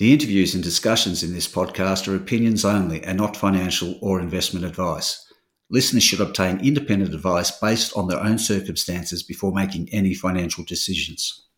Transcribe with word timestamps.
The 0.00 0.12
interviews 0.12 0.54
and 0.54 0.62
discussions 0.62 1.24
in 1.24 1.32
this 1.32 1.48
podcast 1.48 2.06
are 2.06 2.14
opinions 2.14 2.64
only 2.64 3.02
and 3.02 3.18
not 3.18 3.36
financial 3.36 3.98
or 4.00 4.20
investment 4.20 4.64
advice. 4.64 5.26
Listeners 5.70 6.04
should 6.04 6.20
obtain 6.20 6.64
independent 6.64 7.12
advice 7.12 7.50
based 7.50 7.96
on 7.96 8.06
their 8.06 8.20
own 8.20 8.38
circumstances 8.38 9.24
before 9.24 9.52
making 9.52 9.88
any 9.90 10.14
financial 10.14 10.62
decisions. 10.62 11.48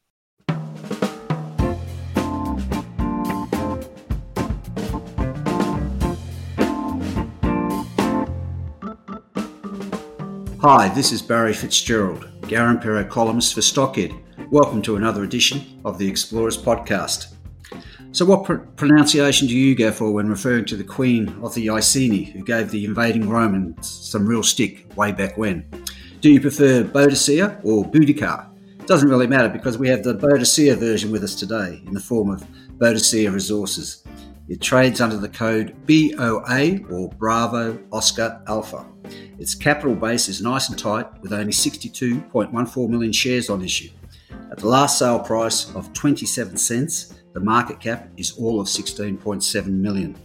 Hi, 10.63 10.88
this 10.95 11.13
is 11.13 11.21
Barry 11.21 11.53
Fitzgerald, 11.53 12.27
Garimpeiro 12.45 13.07
columnist 13.07 13.53
for 13.53 13.61
Stockhead. 13.61 14.19
Welcome 14.51 14.81
to 14.81 14.97
another 14.97 15.25
edition 15.25 15.79
of 15.85 15.99
the 15.99 16.09
Explorers 16.09 16.57
Podcast. 16.57 17.34
So, 18.12 18.24
what 18.24 18.45
pr- 18.45 18.55
pronunciation 18.74 19.47
do 19.47 19.56
you 19.56 19.77
go 19.77 19.93
for 19.93 20.11
when 20.11 20.29
referring 20.29 20.65
to 20.66 20.77
the 20.77 20.83
Queen 20.83 21.29
of 21.43 21.55
the 21.55 21.69
Iceni, 21.69 22.25
who 22.33 22.43
gave 22.43 22.71
the 22.71 22.84
invading 22.84 23.29
Romans 23.29 23.89
some 23.89 24.27
real 24.27 24.43
stick 24.43 24.84
way 24.97 25.12
back 25.12 25.39
when? 25.39 25.65
Do 26.20 26.31
you 26.31 26.41
prefer 26.41 26.83
Boadicea 26.83 27.65
or 27.65 27.84
Boudica? 27.84 28.48
Doesn't 28.87 29.09
really 29.09 29.29
matter 29.29 29.48
because 29.48 29.79
we 29.79 29.89
have 29.89 30.03
the 30.03 30.17
Boadicea 30.17 30.77
version 30.77 31.12
with 31.12 31.23
us 31.23 31.37
today 31.37 31.81
in 31.87 31.95
the 31.95 32.01
form 32.01 32.31
of 32.31 32.45
Boadicea 32.79 33.33
Resources. 33.33 34.03
It 34.48 34.61
trades 34.61 35.01
under 35.01 35.17
the 35.17 35.29
code 35.29 35.77
BOA 35.87 36.81
or 36.91 37.11
Bravo 37.11 37.79
Oscar 37.92 38.42
Alpha. 38.48 38.84
Its 39.39 39.55
capital 39.55 39.95
base 39.95 40.29
is 40.29 40.42
nice 40.42 40.69
and 40.69 40.77
tight 40.77 41.06
with 41.23 41.33
only 41.33 41.53
62.14 41.53 42.89
million 42.89 43.12
shares 43.12 43.48
on 43.48 43.62
issue. 43.62 43.91
At 44.51 44.59
the 44.59 44.67
last 44.67 44.98
sale 44.98 45.20
price 45.20 45.73
of 45.77 45.92
27 45.92 46.56
cents, 46.56 47.20
the 47.33 47.41
market 47.41 47.80
cap 47.80 48.09
is 48.16 48.33
all 48.33 48.61
of 48.61 48.66
16.7 48.66 49.66
million. 49.66 50.16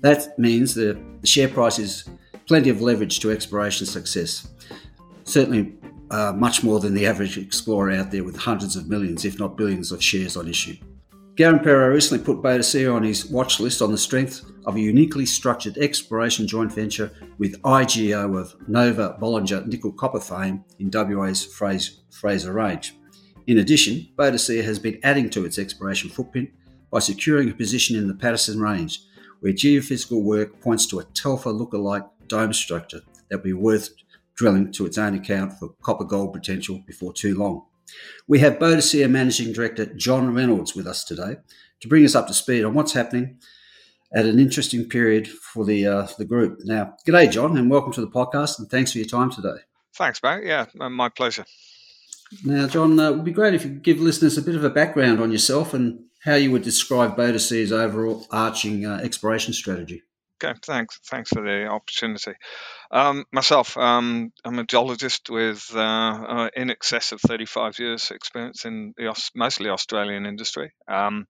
That 0.00 0.38
means 0.38 0.74
the, 0.74 1.00
share 1.24 1.48
price 1.48 1.78
is 1.78 2.08
plenty 2.46 2.68
of 2.68 2.82
leverage 2.82 3.20
to 3.20 3.30
exploration 3.30 3.86
success. 3.86 4.48
Certainly 5.24 5.74
uh, 6.10 6.32
much 6.36 6.62
more 6.62 6.80
than 6.80 6.92
the 6.94 7.06
average 7.06 7.38
explorer 7.38 7.92
out 7.92 8.10
there 8.10 8.24
with 8.24 8.36
hundreds 8.36 8.76
of 8.76 8.88
millions, 8.88 9.24
if 9.24 9.38
not 9.38 9.56
billions, 9.56 9.90
of 9.90 10.02
shares 10.02 10.36
on 10.36 10.48
issue. 10.48 10.76
Garimpeiro 11.36 11.92
recently 11.92 12.24
put 12.24 12.42
Boadicea 12.42 12.94
on 12.94 13.02
his 13.02 13.26
watch 13.26 13.58
list 13.58 13.82
on 13.82 13.90
the 13.90 13.98
strength 13.98 14.44
of 14.66 14.76
a 14.76 14.80
uniquely 14.80 15.26
structured 15.26 15.76
exploration 15.78 16.46
joint 16.46 16.72
venture 16.72 17.10
with 17.38 17.60
IGO 17.62 18.38
of 18.38 18.54
Nova 18.68 19.18
Bollinger 19.20 19.66
nickel 19.66 19.90
copper 19.92 20.20
fame 20.20 20.64
in 20.78 20.90
WA's 20.92 21.44
Fraser 21.44 22.52
Range. 22.52 22.94
In 23.46 23.58
addition, 23.58 24.08
Boadicea 24.16 24.64
has 24.64 24.78
been 24.78 24.98
adding 25.02 25.28
to 25.30 25.44
its 25.44 25.58
exploration 25.58 26.08
footprint 26.08 26.50
by 26.90 27.00
securing 27.00 27.50
a 27.50 27.54
position 27.54 27.96
in 27.96 28.08
the 28.08 28.14
Patterson 28.14 28.58
Range, 28.58 28.98
where 29.40 29.52
geophysical 29.52 30.22
work 30.22 30.60
points 30.62 30.86
to 30.86 30.98
a 30.98 31.04
Telfer 31.04 31.50
lookalike 31.50 32.08
dome 32.26 32.54
structure 32.54 33.02
that 33.28 33.38
will 33.38 33.44
be 33.44 33.52
worth 33.52 33.90
drilling 34.34 34.72
to 34.72 34.86
its 34.86 34.96
own 34.96 35.14
account 35.14 35.52
for 35.52 35.74
copper 35.82 36.04
gold 36.04 36.32
potential 36.32 36.82
before 36.86 37.12
too 37.12 37.34
long. 37.34 37.66
We 38.26 38.38
have 38.38 38.54
Boadicea 38.54 39.10
Managing 39.10 39.52
Director 39.52 39.86
Jon 39.86 40.32
Reynolds 40.32 40.74
with 40.74 40.86
us 40.86 41.04
today 41.04 41.36
to 41.80 41.88
bring 41.88 42.04
us 42.04 42.14
up 42.14 42.26
to 42.28 42.34
speed 42.34 42.64
on 42.64 42.72
what's 42.72 42.94
happening 42.94 43.38
at 44.14 44.24
an 44.24 44.38
interesting 44.38 44.88
period 44.88 45.28
for 45.28 45.66
the 45.66 45.86
uh, 45.86 46.06
the 46.16 46.24
group. 46.24 46.60
Now, 46.64 46.94
g'day, 47.06 47.30
John, 47.30 47.58
and 47.58 47.70
welcome 47.70 47.92
to 47.92 48.00
the 48.00 48.10
podcast, 48.10 48.58
and 48.58 48.70
thanks 48.70 48.92
for 48.92 48.98
your 48.98 49.06
time 49.06 49.30
today. 49.30 49.56
Thanks, 49.94 50.20
mate. 50.22 50.44
Yeah, 50.44 50.66
my 50.74 51.10
pleasure. 51.10 51.44
Now, 52.44 52.66
Jon, 52.66 52.98
uh, 52.98 53.10
it 53.10 53.16
would 53.16 53.24
be 53.24 53.32
great 53.32 53.54
if 53.54 53.64
you 53.64 53.70
could 53.70 53.82
give 53.82 54.00
listeners 54.00 54.38
a 54.38 54.42
bit 54.42 54.56
of 54.56 54.64
a 54.64 54.70
background 54.70 55.20
on 55.20 55.30
yourself 55.32 55.74
and 55.74 56.04
how 56.24 56.34
you 56.34 56.50
would 56.50 56.62
describe 56.62 57.16
Boadicea's 57.16 57.72
overall 57.72 58.26
arching 58.30 58.86
uh, 58.86 59.00
exploration 59.02 59.52
strategy. 59.52 60.02
Okay, 60.42 60.58
thanks. 60.64 60.98
Thanks 61.06 61.30
for 61.30 61.42
the 61.42 61.66
opportunity. 61.66 62.32
Um, 62.90 63.24
myself, 63.32 63.76
um, 63.76 64.32
I'm 64.44 64.58
a 64.58 64.64
geologist 64.64 65.30
with 65.30 65.70
uh, 65.74 65.78
uh, 65.78 66.50
in 66.56 66.70
excess 66.70 67.12
of 67.12 67.20
35 67.20 67.78
years 67.78 68.10
experience 68.10 68.64
in 68.64 68.94
the 68.96 69.14
mostly 69.34 69.70
Australian 69.70 70.26
industry. 70.26 70.72
Um, 70.88 71.26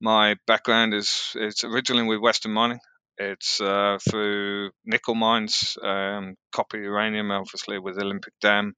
my 0.00 0.36
background 0.46 0.94
is 0.94 1.32
it's 1.34 1.64
originally 1.64 2.04
with 2.04 2.20
Western 2.20 2.52
Mining. 2.52 2.78
It's 3.18 3.60
uh, 3.60 3.98
through 4.08 4.70
nickel 4.84 5.16
mines, 5.16 5.76
um, 5.82 6.36
copper, 6.52 6.78
uranium, 6.78 7.32
obviously 7.32 7.78
with 7.78 7.98
Olympic 7.98 8.32
Dam, 8.40 8.74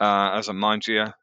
uh, 0.00 0.30
as 0.34 0.48
a 0.48 0.52
mine 0.52 0.80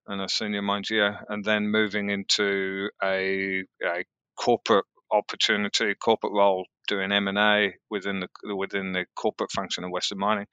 and 0.07 0.21
a 0.21 0.29
senior 0.29 0.61
mine 0.61 0.83
and 1.29 1.43
then 1.43 1.69
moving 1.69 2.09
into 2.09 2.89
a, 3.03 3.63
a 3.83 4.05
corporate 4.37 4.85
opportunity, 5.11 5.95
corporate 5.95 6.33
role, 6.33 6.65
doing 6.87 7.11
M 7.11 7.27
and 7.27 7.37
A 7.37 7.73
within 7.89 8.19
the 8.19 8.55
within 8.55 8.91
the 8.91 9.05
corporate 9.15 9.51
function 9.51 9.83
of 9.83 9.91
Western 9.91 10.19
Mining. 10.19 10.47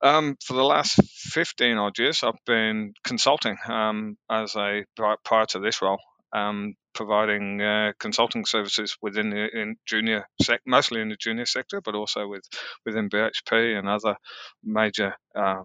Um, 0.00 0.36
for 0.44 0.54
the 0.54 0.64
last 0.64 1.00
15 1.32 1.76
odd 1.76 1.98
years, 1.98 2.22
I've 2.22 2.44
been 2.46 2.94
consulting 3.02 3.56
um, 3.68 4.16
as 4.30 4.54
a 4.54 4.84
prior 5.24 5.46
to 5.46 5.58
this 5.58 5.82
role, 5.82 5.98
um, 6.32 6.74
providing 6.94 7.60
uh, 7.60 7.92
consulting 7.98 8.44
services 8.44 8.96
within 9.02 9.30
the 9.30 9.48
in 9.52 9.76
junior 9.86 10.28
sec, 10.40 10.60
mostly 10.64 11.00
in 11.00 11.08
the 11.08 11.16
junior 11.16 11.46
sector, 11.46 11.80
but 11.80 11.96
also 11.96 12.28
with 12.28 12.44
within 12.86 13.10
BHP 13.10 13.76
and 13.76 13.88
other 13.88 14.16
major 14.62 15.16
uh, 15.34 15.62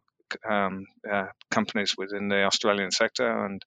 um, 0.50 0.86
uh, 1.10 1.28
companies 1.52 1.96
within 1.98 2.28
the 2.28 2.44
Australian 2.44 2.92
sector 2.92 3.46
and 3.46 3.64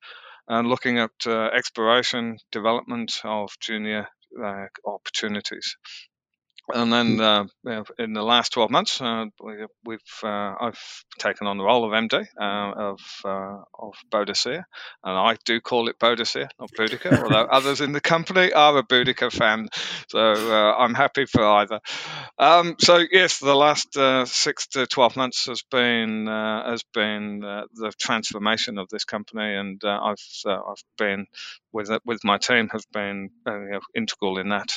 and 0.49 0.69
looking 0.69 0.99
at 0.99 1.11
uh, 1.27 1.47
exploration 1.47 2.39
development 2.53 3.21
of 3.25 3.51
junior 3.61 4.07
uh, 4.43 4.67
opportunities. 4.85 5.77
And 6.75 6.93
then 6.93 7.19
mm. 7.19 7.49
uh, 7.65 7.85
in 7.99 8.13
the 8.13 8.23
last 8.23 8.53
12 8.53 8.71
months, 8.71 9.01
uh, 9.01 9.27
we, 9.41 9.55
have 9.93 10.01
uh, 10.25 10.55
I've 10.61 11.05
taken 11.19 11.47
on 11.47 11.59
the 11.59 11.65
role 11.65 11.85
of 11.85 11.93
MD 11.93 12.27
uh, 12.41 12.91
of 12.91 13.01
uh, 13.25 13.63
of 13.79 13.95
Boadicea, 14.11 14.65
and 15.05 15.19
I 15.19 15.37
do 15.45 15.61
call 15.61 15.89
it 15.89 15.99
Boadicea, 16.01 16.49
not 16.59 16.71
Boudica, 16.77 17.23
although 17.23 17.45
others 17.45 17.81
in 17.81 17.93
the 17.93 18.01
company 18.01 18.53
are 18.53 18.79
a 18.79 18.83
Boudica 18.83 19.33
fan, 19.33 19.69
so 20.09 20.19
uh, 20.19 20.75
I'm 20.77 20.95
happy 20.95 21.27
for 21.27 21.45
either. 21.45 21.79
Um, 22.37 22.75
so 22.81 23.01
yes, 23.13 23.39
the 23.39 23.55
last 23.55 23.97
six 24.29 24.67
to 24.69 24.87
12 24.89 25.17
months 25.17 25.47
has 25.47 25.63
been 25.71 26.27
has 26.27 26.83
been 26.93 27.41
the 27.41 27.93
transformation 27.99 28.79
of 28.79 28.89
this 28.89 29.05
company, 29.05 29.55
and 29.55 29.81
I've 29.85 30.17
I've 30.47 30.85
been 30.99 31.27
with 31.77 31.91
with 32.05 32.21
my 32.25 32.39
team 32.39 32.69
have 32.73 32.85
been 32.93 33.29
integral 33.95 34.39
in 34.39 34.49
that 34.49 34.69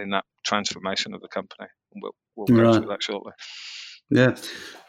in 0.00 0.10
that 0.10 0.24
transformation 0.44 1.14
of 1.14 1.20
the 1.20 1.28
company. 1.28 1.68
We'll, 1.94 2.12
we'll 2.36 2.46
go 2.46 2.62
right. 2.62 2.74
through 2.76 2.90
that 2.90 3.02
shortly. 3.02 3.32
Yeah, 4.10 4.36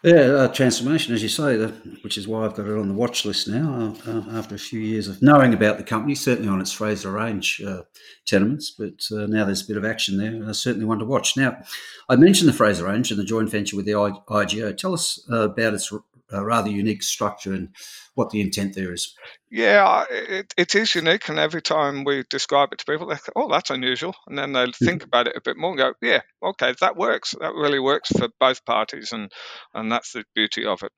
yeah, 0.01 0.13
uh, 0.13 0.47
transformation, 0.47 1.13
as 1.13 1.21
you 1.21 1.27
say, 1.27 1.57
which 2.03 2.17
is 2.17 2.25
why 2.25 2.45
I've 2.45 2.55
got 2.55 2.67
it 2.67 2.77
on 2.77 2.87
the 2.87 2.93
watch 2.93 3.25
list 3.25 3.49
now. 3.49 3.93
Uh, 4.07 4.11
uh, 4.11 4.37
after 4.37 4.55
a 4.55 4.59
few 4.59 4.79
years 4.79 5.09
of 5.09 5.21
knowing 5.21 5.53
about 5.53 5.77
the 5.77 5.83
company, 5.83 6.15
certainly 6.15 6.47
on 6.47 6.61
its 6.61 6.71
Fraser 6.71 7.11
Range 7.11 7.61
uh, 7.67 7.81
tenements, 8.25 8.71
but 8.71 9.03
uh, 9.11 9.25
now 9.25 9.43
there's 9.43 9.61
a 9.61 9.67
bit 9.67 9.75
of 9.75 9.83
action 9.83 10.17
there. 10.17 10.47
I 10.47 10.53
certainly 10.53 10.85
one 10.85 10.99
to 10.99 11.05
watch. 11.05 11.35
Now, 11.35 11.61
I 12.07 12.15
mentioned 12.15 12.47
the 12.47 12.53
Fraser 12.53 12.85
Range 12.85 13.11
and 13.11 13.19
the 13.19 13.25
joint 13.25 13.49
venture 13.49 13.75
with 13.75 13.85
the 13.85 13.91
IGO. 13.91 14.77
Tell 14.77 14.93
us 14.93 15.19
uh, 15.29 15.49
about 15.49 15.73
its 15.73 15.91
rather 16.31 16.69
unique 16.69 17.03
structure 17.03 17.53
and 17.53 17.69
what 18.15 18.29
the 18.29 18.41
intent 18.41 18.75
there 18.75 18.93
is. 18.93 19.15
Yeah, 19.51 20.05
it, 20.09 20.53
it 20.57 20.75
is 20.75 20.93
unique, 20.93 21.29
and 21.29 21.39
every 21.39 21.61
time 21.61 22.03
we 22.03 22.23
describe 22.29 22.69
it 22.71 22.79
to 22.79 22.85
people, 22.85 23.07
they 23.07 23.15
go, 23.15 23.31
"Oh, 23.35 23.49
that's 23.49 23.69
unusual," 23.69 24.15
and 24.27 24.37
then 24.37 24.53
they 24.53 24.65
mm-hmm. 24.65 24.85
think 24.85 25.03
about 25.03 25.27
it 25.27 25.35
a 25.35 25.41
bit 25.41 25.57
more 25.57 25.71
and 25.71 25.79
go, 25.79 25.93
"Yeah, 26.01 26.21
okay, 26.43 26.75
that 26.81 26.97
works. 26.97 27.33
That 27.39 27.53
really 27.53 27.79
works 27.79 28.09
for 28.09 28.29
both 28.39 28.65
parties," 28.65 29.11
and 29.11 29.31
and 29.73 29.91
that's 29.91 30.13
the 30.13 30.23
beauty 30.35 30.65
of 30.65 30.83
it. 30.83 30.91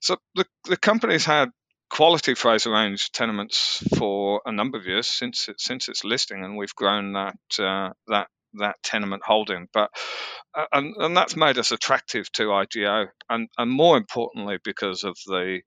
So 0.00 0.16
the 0.34 0.46
the 0.64 0.76
company's 0.76 1.24
had 1.24 1.50
quality 1.90 2.34
Fraser 2.34 2.70
Range 2.70 3.10
tenements 3.12 3.82
for 3.96 4.42
a 4.44 4.52
number 4.52 4.78
of 4.78 4.86
years 4.86 5.06
since 5.06 5.48
it, 5.48 5.60
since 5.60 5.88
its 5.88 6.04
listing, 6.04 6.44
and 6.44 6.56
we've 6.56 6.74
grown 6.74 7.12
that 7.12 7.36
uh, 7.58 7.90
that 8.08 8.28
that 8.60 8.76
tenement 8.84 9.22
holding. 9.24 9.68
But 9.72 9.90
uh, 10.56 10.66
and 10.72 10.94
and 10.98 11.16
that's 11.16 11.36
made 11.36 11.58
us 11.58 11.72
attractive 11.72 12.30
to 12.32 12.44
IGO, 12.44 13.06
and 13.30 13.48
and 13.58 13.70
more 13.70 13.96
importantly 13.96 14.58
because 14.64 15.04
of 15.04 15.16
the 15.26 15.60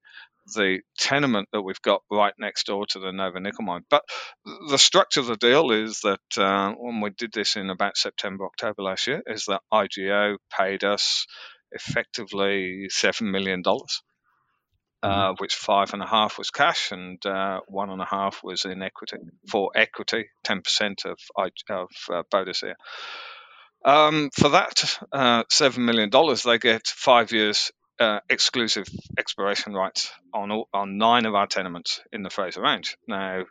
the 0.55 0.79
tenement 0.97 1.49
that 1.53 1.61
we've 1.61 1.81
got 1.81 2.01
right 2.11 2.33
next 2.39 2.67
door 2.67 2.85
to 2.87 2.99
the 2.99 3.11
Nova 3.11 3.39
nickel 3.39 3.65
mine. 3.65 3.83
But 3.89 4.03
the 4.69 4.77
structure 4.77 5.21
of 5.21 5.27
the 5.27 5.37
deal 5.37 5.71
is 5.71 6.01
that 6.01 6.37
uh, 6.37 6.73
when 6.73 7.01
we 7.01 7.11
did 7.11 7.31
this 7.33 7.55
in 7.55 7.69
about 7.69 7.97
September, 7.97 8.45
October 8.45 8.83
last 8.83 9.07
year, 9.07 9.23
is 9.27 9.45
that 9.45 9.61
IGO 9.73 10.37
paid 10.57 10.83
us 10.83 11.27
effectively 11.71 12.87
seven 12.89 13.31
million 13.31 13.61
dollars. 13.61 14.01
Uh, 15.01 15.29
mm-hmm. 15.29 15.35
which 15.37 15.55
five 15.55 15.93
and 15.93 16.03
a 16.03 16.05
half 16.05 16.37
was 16.37 16.49
cash 16.49 16.91
and 16.91 17.25
uh, 17.25 17.61
one 17.67 17.89
and 17.89 18.01
a 18.01 18.05
half 18.05 18.43
was 18.43 18.65
in 18.65 18.81
equity 18.81 19.15
for 19.47 19.71
equity, 19.73 20.25
ten 20.43 20.61
percent 20.61 21.03
of 21.05 21.17
of 21.69 21.87
uh. 22.09 22.73
Um, 23.85 24.29
for 24.33 24.49
that 24.49 24.99
uh, 25.13 25.43
seven 25.49 25.85
million 25.85 26.09
dollars, 26.09 26.43
they 26.43 26.57
get 26.57 26.85
five 26.85 27.31
years 27.31 27.71
uh, 27.97 28.19
exclusive 28.29 28.87
exploration 29.17 29.73
rights 29.73 30.11
on 30.33 30.51
all, 30.51 30.67
on 30.73 30.97
nine 30.97 31.25
of 31.25 31.33
our 31.33 31.47
tenements 31.47 32.01
in 32.11 32.23
the 32.23 32.29
Fraser 32.29 32.61
Range. 32.61 32.97
Now, 33.07 33.45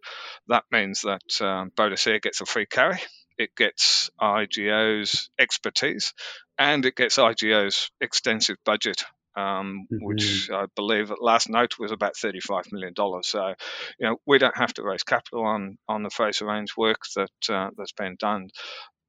that 0.48 0.64
means 0.70 1.00
that 1.02 1.40
um, 1.40 1.70
Boadicea 1.70 2.20
gets 2.20 2.42
a 2.42 2.46
free 2.46 2.66
carry 2.66 2.98
it 3.38 3.54
gets 3.54 4.10
IGO's 4.20 5.30
expertise 5.38 6.12
and 6.58 6.84
it 6.84 6.96
gets 6.96 7.16
IGO's 7.16 7.90
extensive 8.00 8.56
budget 8.64 9.04
um, 9.38 9.86
mm-hmm. 9.92 10.04
which 10.04 10.50
I 10.50 10.66
believe 10.74 11.10
at 11.10 11.22
last 11.22 11.48
note 11.48 11.78
was 11.78 11.92
about 11.92 12.14
$35 12.14 12.72
million. 12.72 12.94
So, 13.22 13.54
you 13.98 14.06
know, 14.06 14.16
we 14.26 14.38
don't 14.38 14.56
have 14.56 14.74
to 14.74 14.82
raise 14.82 15.04
capital 15.04 15.44
on, 15.44 15.78
on 15.88 16.02
the 16.02 16.10
Fraser 16.10 16.46
Range 16.46 16.76
work 16.76 17.02
that 17.14 17.30
uh, 17.48 17.70
that's 17.76 17.92
been 17.92 18.16
done. 18.18 18.48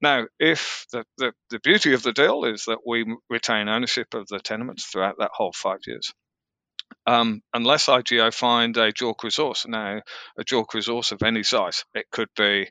Now, 0.02 0.28
if 0.40 0.86
the, 0.92 1.04
the, 1.18 1.34
the 1.50 1.60
beauty 1.60 1.94
of 1.94 2.04
the 2.04 2.14
deal 2.14 2.46
is 2.46 2.66
that 2.66 2.80
we 2.86 3.06
retain 3.30 3.68
ownership 3.68 4.14
of 4.14 4.28
the 4.28 4.40
tenements 4.40 4.86
throughout 4.86 5.18
that 5.20 5.31
whole 5.34 5.52
five 5.52 5.80
years 5.88 6.14
um, 7.06 7.42
unless 7.54 7.88
IGO 7.88 8.34
find 8.34 8.76
a 8.78 8.92
JORC 8.92 9.24
resource. 9.24 9.66
Now, 9.68 10.02
a 10.38 10.44
JORC 10.44 10.74
resource 10.74 11.12
of 11.12 11.24
any 11.24 11.44
size, 11.44 11.84
it 11.94 12.06
could 12.12 12.30
be, 12.36 12.70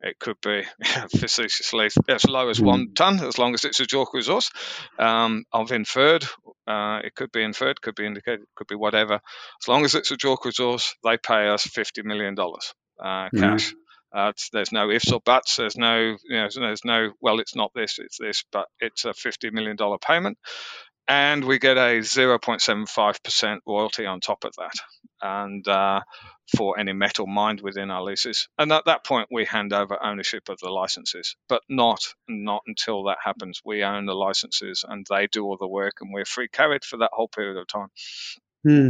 it 0.00 0.18
could 0.18 0.36
be 0.42 0.64
facetiously 1.16 1.88
as 2.08 2.24
low 2.26 2.48
as 2.48 2.60
one 2.60 2.92
ton, 2.94 3.20
as 3.20 3.38
long 3.38 3.54
as 3.54 3.64
it's 3.64 3.80
a 3.80 3.86
JORC 3.86 4.12
resource 4.12 4.50
um, 4.98 5.44
of 5.52 5.72
inferred. 5.72 6.26
Uh, 6.68 7.00
it 7.02 7.14
could 7.14 7.32
be 7.32 7.42
inferred, 7.42 7.80
could 7.80 7.94
be 7.94 8.06
indicated, 8.06 8.44
could 8.54 8.66
be 8.66 8.74
whatever. 8.74 9.14
As 9.14 9.68
long 9.68 9.84
as 9.84 9.94
it's 9.94 10.10
a 10.10 10.16
JORC 10.16 10.44
resource, 10.44 10.94
they 11.02 11.16
pay 11.16 11.48
us 11.48 11.62
fifty 11.62 12.02
million 12.02 12.34
dollars 12.34 12.74
uh, 13.02 13.28
hmm. 13.30 13.40
cash. 13.40 13.72
Mm. 13.72 13.74
Uh, 14.10 14.32
there's 14.52 14.72
no 14.72 14.90
ifs 14.90 15.12
or 15.12 15.20
buts. 15.20 15.56
There's 15.56 15.76
no, 15.76 15.98
you 15.98 16.36
know, 16.36 16.48
there's 16.54 16.84
no. 16.84 17.12
Well, 17.20 17.40
it's 17.40 17.56
not 17.56 17.72
this. 17.74 17.98
It's 17.98 18.18
this, 18.18 18.44
but 18.52 18.66
it's 18.80 19.04
a 19.04 19.14
fifty 19.14 19.50
million 19.50 19.76
dollar 19.76 19.98
payment 19.98 20.38
and 21.08 21.42
we 21.42 21.58
get 21.58 21.78
a 21.78 22.00
0.75% 22.00 23.58
royalty 23.66 24.04
on 24.04 24.20
top 24.20 24.44
of 24.44 24.52
that 24.58 24.74
and 25.22 25.66
uh, 25.66 26.00
for 26.56 26.78
any 26.78 26.92
metal 26.92 27.26
mined 27.26 27.60
within 27.60 27.90
our 27.90 28.02
leases. 28.02 28.48
And 28.58 28.72
at 28.72 28.86
that 28.86 29.04
point 29.04 29.28
we 29.30 29.44
hand 29.44 29.72
over 29.72 30.02
ownership 30.02 30.48
of 30.48 30.58
the 30.58 30.70
licenses 30.70 31.36
but 31.48 31.62
not 31.68 32.14
not 32.28 32.62
until 32.66 33.04
that 33.04 33.18
happens. 33.22 33.60
We 33.64 33.82
own 33.82 34.06
the 34.06 34.14
licenses 34.14 34.84
and 34.88 35.06
they 35.08 35.26
do 35.26 35.44
all 35.44 35.56
the 35.56 35.68
work 35.68 35.94
and 36.00 36.12
we're 36.12 36.24
free 36.24 36.48
carried 36.48 36.84
for 36.84 36.98
that 36.98 37.10
whole 37.12 37.28
period 37.28 37.58
of 37.58 37.66
time. 37.66 37.88
Hmm. 38.64 38.88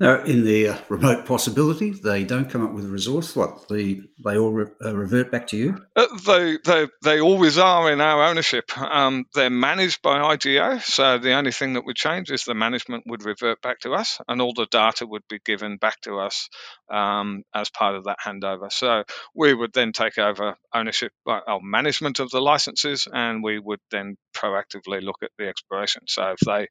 Now, 0.00 0.22
in 0.22 0.46
the 0.46 0.68
uh, 0.68 0.78
remote 0.88 1.26
possibility, 1.26 1.90
they 1.90 2.24
don't 2.24 2.48
come 2.48 2.64
up 2.64 2.72
with 2.72 2.86
a 2.86 2.88
resource. 2.88 3.36
What 3.36 3.68
the 3.68 4.00
they 4.24 4.38
all 4.38 4.50
re- 4.50 4.72
uh, 4.82 4.96
revert 4.96 5.30
back 5.30 5.48
to 5.48 5.58
you? 5.58 5.76
Uh, 5.94 6.06
they, 6.26 6.56
they 6.64 6.88
they 7.02 7.20
always 7.20 7.58
are 7.58 7.92
in 7.92 8.00
our 8.00 8.24
ownership. 8.24 8.64
Um, 8.78 9.26
they're 9.34 9.50
managed 9.50 10.00
by 10.00 10.34
IGO, 10.34 10.80
so 10.80 11.18
the 11.18 11.34
only 11.34 11.52
thing 11.52 11.74
that 11.74 11.84
would 11.84 11.96
change 11.96 12.30
is 12.30 12.44
the 12.44 12.54
management 12.54 13.04
would 13.08 13.26
revert 13.26 13.60
back 13.60 13.80
to 13.80 13.92
us, 13.92 14.18
and 14.26 14.40
all 14.40 14.54
the 14.54 14.66
data 14.70 15.06
would 15.06 15.24
be 15.28 15.38
given 15.44 15.76
back 15.76 16.00
to 16.02 16.18
us 16.18 16.48
um, 16.90 17.42
as 17.54 17.68
part 17.68 17.94
of 17.94 18.04
that 18.04 18.20
handover. 18.24 18.72
So 18.72 19.04
we 19.34 19.52
would 19.52 19.74
then 19.74 19.92
take 19.92 20.16
over 20.16 20.56
ownership 20.74 21.12
or 21.26 21.60
management 21.62 22.20
of 22.20 22.30
the 22.30 22.40
licenses, 22.40 23.06
and 23.12 23.42
we 23.42 23.58
would 23.58 23.80
then 23.90 24.16
proactively 24.34 25.02
look 25.02 25.18
at 25.22 25.30
the 25.36 25.46
exploration. 25.46 26.04
So 26.08 26.30
if 26.30 26.38
they 26.40 26.68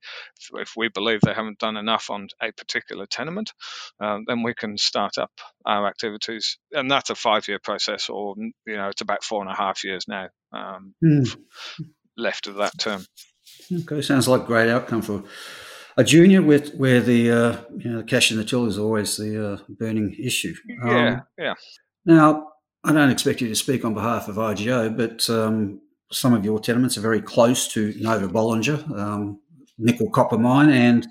if 0.59 0.73
we 0.75 0.89
believe 0.89 1.21
they 1.21 1.33
haven't 1.33 1.59
done 1.59 1.77
enough 1.77 2.09
on 2.09 2.27
a 2.41 2.51
particular 2.53 3.05
tenement, 3.19 3.53
um, 3.99 4.23
then 4.27 4.43
we 4.43 4.53
can 4.53 4.77
start 4.77 5.17
up 5.17 5.31
our 5.65 5.87
activities, 5.87 6.57
and 6.71 6.89
that's 6.89 7.09
a 7.09 7.15
five-year 7.15 7.59
process, 7.63 8.09
or 8.09 8.35
you 8.37 8.77
know, 8.77 8.87
it's 8.87 9.01
about 9.01 9.23
four 9.23 9.41
and 9.41 9.51
a 9.51 9.55
half 9.55 9.83
years 9.83 10.05
now 10.07 10.27
um, 10.53 10.93
mm. 11.03 11.35
left 12.17 12.47
of 12.47 12.55
that 12.55 12.77
term. 12.79 13.05
Okay, 13.81 14.01
sounds 14.01 14.27
like 14.27 14.43
a 14.43 14.45
great 14.45 14.69
outcome 14.69 15.01
for 15.01 15.23
a 15.97 16.03
junior, 16.03 16.41
with 16.41 16.75
where 16.75 17.01
the 17.01 17.31
uh, 17.31 17.57
you 17.77 17.91
know 17.91 17.97
the 17.97 18.03
cash 18.03 18.31
in 18.31 18.37
the 18.37 18.45
till 18.45 18.65
is 18.65 18.77
always 18.77 19.17
the 19.17 19.53
uh, 19.53 19.57
burning 19.69 20.15
issue. 20.17 20.55
Yeah, 20.67 21.07
um, 21.07 21.21
yeah. 21.37 21.53
Now, 22.05 22.53
I 22.83 22.93
don't 22.93 23.09
expect 23.09 23.41
you 23.41 23.49
to 23.49 23.55
speak 23.55 23.83
on 23.83 23.93
behalf 23.93 24.27
of 24.27 24.35
IGO, 24.35 24.95
but 24.95 25.29
um, 25.29 25.81
some 26.11 26.33
of 26.33 26.45
your 26.45 26.59
tenements 26.59 26.97
are 26.97 27.01
very 27.01 27.21
close 27.21 27.67
to 27.73 27.93
Nova 27.99 28.27
Bollinger, 28.27 28.97
um, 28.97 29.39
nickel 29.77 30.09
copper 30.09 30.37
mine, 30.37 30.69
and 30.69 31.07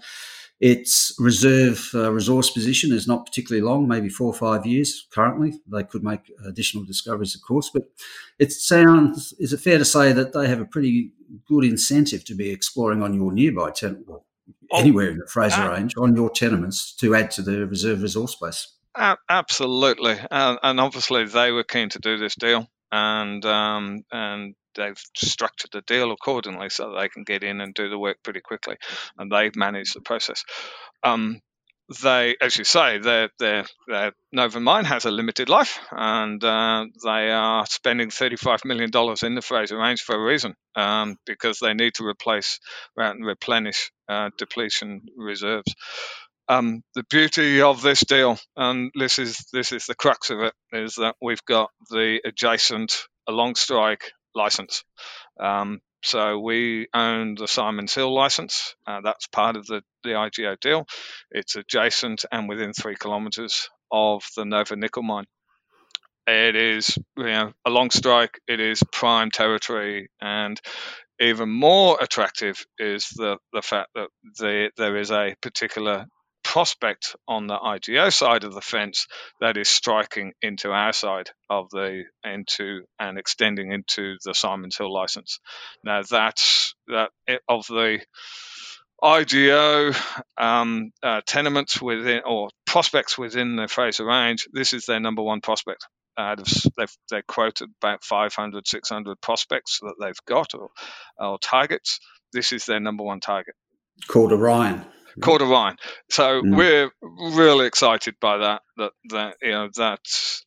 its 0.61 1.15
reserve 1.19 1.89
uh, 1.95 2.11
resource 2.13 2.51
position 2.51 2.93
is 2.93 3.07
not 3.07 3.27
particularly 3.27 3.65
long, 3.65 3.87
maybe 3.87 4.09
four 4.09 4.27
or 4.27 4.35
five 4.35 4.67
years 4.67 5.07
currently. 5.13 5.55
They 5.71 5.85
could 5.85 6.03
make 6.03 6.33
additional 6.45 6.85
discoveries, 6.85 7.37
of 7.37 7.43
course, 7.43 7.71
but 7.73 7.85
it 8.39 8.53
sounds, 8.53 9.33
is 9.39 9.53
it 9.53 9.61
fair 9.61 9.79
to 9.79 9.85
say 9.85 10.13
that 10.13 10.33
they 10.33 10.49
have 10.49 10.61
a 10.61 10.65
pretty 10.65 11.13
good 11.47 11.65
incentive 11.65 12.25
to 12.25 12.35
be 12.35 12.51
exploring 12.51 13.03
on 13.03 13.15
your 13.15 13.33
nearby 13.33 13.71
tenement, 13.71 14.09
well, 14.09 14.27
oh, 14.73 14.81
anywhere 14.81 15.11
in 15.11 15.19
the 15.19 15.27
Fraser 15.27 15.61
uh, 15.61 15.71
Range, 15.71 15.95
on 15.97 16.17
your 16.17 16.31
tenements 16.31 16.93
to 16.97 17.15
add 17.15 17.31
to 17.33 17.43
the 17.43 17.67
reserve 17.67 18.03
resource 18.03 18.35
base? 18.35 18.75
Uh, 18.97 19.15
absolutely. 19.29 20.17
and 20.31 20.81
obviously, 20.81 21.25
they 21.25 21.53
were 21.53 21.63
keen 21.63 21.89
to 21.91 22.01
do 22.01 22.17
this 22.17 22.35
deal. 22.35 22.67
And 22.91 23.45
um, 23.45 24.03
and 24.11 24.55
they've 24.79 25.01
structured 25.17 25.71
the 25.73 25.83
deal 25.83 26.13
accordingly 26.13 26.71
so 26.71 26.95
they 26.95 27.09
can 27.09 27.25
get 27.25 27.43
in 27.43 27.61
and 27.61 27.75
do 27.75 27.91
the 27.91 27.99
work 27.99 28.19
pretty 28.23 28.41
quickly, 28.41 28.77
and 29.19 29.31
they 29.31 29.51
manage 29.55 29.93
the 29.93 30.01
process. 30.01 30.45
Um, 31.03 31.41
they, 32.03 32.37
as 32.41 32.57
you 32.57 32.65
say, 32.65 32.99
their, 32.99 33.31
their, 33.39 33.65
Nova 34.31 34.61
Mine 34.61 34.85
has 34.85 35.07
a 35.07 35.11
limited 35.11 35.49
life, 35.49 35.79
and 35.91 36.43
uh, 36.45 36.85
they 37.03 37.31
are 37.31 37.65
spending 37.67 38.11
$35 38.11 38.65
million 38.67 38.91
in 39.23 39.35
the 39.35 39.43
Fraser 39.43 39.79
Range 39.79 40.01
for 40.01 40.15
a 40.15 40.23
reason, 40.23 40.55
um, 40.77 41.17
because 41.25 41.59
they 41.59 41.73
need 41.73 41.95
to 41.95 42.07
replace 42.07 42.61
and 42.97 43.25
replenish 43.25 43.91
uh, 44.09 44.29
depletion 44.37 45.03
reserves. 45.17 45.75
Um, 46.51 46.83
the 46.95 47.05
beauty 47.05 47.61
of 47.61 47.83
this 47.83 48.01
deal, 48.01 48.39
and 48.57 48.91
this 48.95 49.19
is 49.19 49.47
this 49.53 49.71
is 49.73 49.85
the 49.85 49.95
crux 49.95 50.31
of 50.31 50.41
it, 50.41 50.55
is 50.73 50.95
that 50.95 51.15
we've 51.21 51.45
got 51.45 51.71
the 51.91 52.21
adjacent 52.25 53.05
along 53.29 53.55
strike 53.57 54.13
license. 54.35 54.85
Um, 55.41 55.81
so 56.03 56.39
we 56.39 56.87
own 56.95 57.35
the 57.35 57.49
Symons 57.49 57.95
Hill 57.95 58.15
license. 58.15 58.75
Uh, 58.87 59.01
that's 59.03 59.27
part 59.27 59.57
of 59.57 59.67
the, 59.67 59.83
the 60.05 60.11
IGO 60.11 60.59
deal. 60.61 60.87
It's 61.31 61.57
adjacent 61.57 62.25
and 62.31 62.49
within 62.49 62.73
three 62.73 62.97
kilometres 62.97 63.69
of 63.91 64.23
the 64.37 64.45
Nova 64.45 64.77
Nickel 64.77 65.03
mine. 65.03 65.27
It 66.27 66.57
is 66.57 66.97
you 67.17 67.25
know, 67.25 67.53
a 67.65 67.71
long 67.71 67.91
strike. 67.91 68.39
It 68.47 68.61
is 68.61 68.83
prime 68.93 69.31
territory, 69.31 70.11
and 70.21 70.61
even 71.19 71.49
more 71.49 71.97
attractive 72.01 72.65
is 72.79 73.09
the 73.17 73.39
the 73.55 73.63
fact 73.63 73.89
that 73.95 74.09
the, 74.39 74.71
there 74.77 74.99
is 74.99 75.11
a 75.11 75.35
particular 75.41 76.07
prospect 76.49 77.15
on 77.29 77.47
the 77.47 77.59
IGO 77.59 78.11
side 78.11 78.43
of 78.43 78.55
the 78.55 78.63
fence 78.63 79.07
that 79.39 79.59
is 79.59 79.69
striking 79.69 80.33
into 80.41 80.71
our 80.71 80.95
side 80.95 81.29
of 81.51 81.69
the 81.69 82.05
into 82.25 82.85
and 82.99 83.19
extending 83.19 83.71
into 83.71 84.17
the 84.25 84.33
Symons 84.33 84.79
Hill 84.79 84.91
license. 84.91 85.41
Now 85.85 86.03
that's 86.09 86.75
that 86.87 87.11
of 87.51 87.67
the 87.67 88.01
IGO 89.05 89.95
um, 90.39 90.91
uh, 91.03 91.21
tenements 91.27 91.83
within 91.83 92.23
or 92.25 92.49
prospects 92.67 93.19
within 93.19 93.57
the 93.57 93.69
Fraser 93.69 94.07
Range. 94.07 94.49
This 94.51 94.73
is 94.73 94.87
their 94.87 95.01
number 95.01 95.23
one 95.23 95.43
prospect. 95.43 95.87
They've, 96.17 96.97
they've 97.11 97.27
quoted 97.27 97.69
about 97.83 98.03
500, 98.03 98.67
600 98.67 99.21
prospects 99.21 99.81
that 99.83 99.97
they've 100.01 100.25
got 100.27 100.55
or, 100.55 100.71
or 101.19 101.39
targets. 101.39 102.01
This 102.33 102.53
is 102.53 102.65
their 102.65 102.81
number 102.81 103.05
one 103.05 103.21
target. 103.21 103.55
Called 104.09 104.33
Orion 104.33 104.87
called 105.21 105.43
Orion. 105.43 105.77
So 106.11 106.43
mm. 106.43 106.57
we're 106.57 106.91
really 107.03 107.67
excited 107.67 108.17
by 108.21 108.39
that. 108.39 108.63
That 108.77 108.93
that 109.11 109.37
you 109.43 109.53
know 109.53 109.69
that 109.77 110.01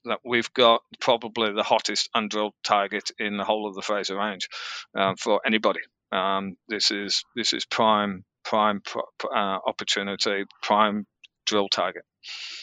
that 0.06 0.20
we've 0.26 0.52
got 0.54 0.82
probably 1.00 1.54
the 1.54 1.64
hottest 1.64 2.10
undrilled 2.16 2.54
target 2.64 3.12
in 3.20 3.38
the 3.38 3.44
whole 3.44 3.68
of 3.68 3.76
the 3.76 3.82
Fraser 3.82 4.18
Range 4.18 4.48
um, 4.96 5.16
for 5.16 5.42
anybody. 5.46 5.82
Um, 6.12 6.58
this 6.68 6.92
is 6.92 7.24
this 7.36 7.54
is 7.54 7.66
prime 7.66 8.24
prime 8.44 8.82
uh, 9.24 9.60
opportunity, 9.66 10.46
prime 10.62 11.06
drill 11.46 11.70
target. 11.70 12.04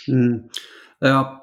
Mm. 0.08 0.50
Now, 1.00 1.42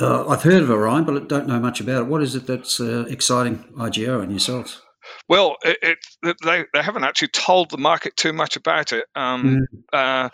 uh, 0.00 0.28
I've 0.28 0.42
heard 0.42 0.62
of 0.62 0.70
Orion, 0.70 1.04
but 1.04 1.16
I 1.16 1.24
don't 1.26 1.46
know 1.46 1.60
much 1.60 1.80
about 1.80 2.02
it. 2.02 2.06
What 2.06 2.22
is 2.22 2.34
it 2.34 2.46
that's 2.46 2.80
uh, 2.80 3.04
exciting 3.08 3.64
IGO 3.76 4.22
and 4.22 4.30
yourselves? 4.30 4.82
Well, 5.28 5.56
it, 5.64 5.98
it, 6.22 6.36
they 6.44 6.64
they 6.72 6.82
haven't 6.82 7.04
actually 7.04 7.28
told 7.28 7.70
the 7.70 7.78
market 7.78 8.16
too 8.16 8.32
much 8.32 8.56
about 8.56 8.92
it. 8.92 9.04
Um, 9.14 9.66
mm. 9.72 9.82
uh, 9.92 10.28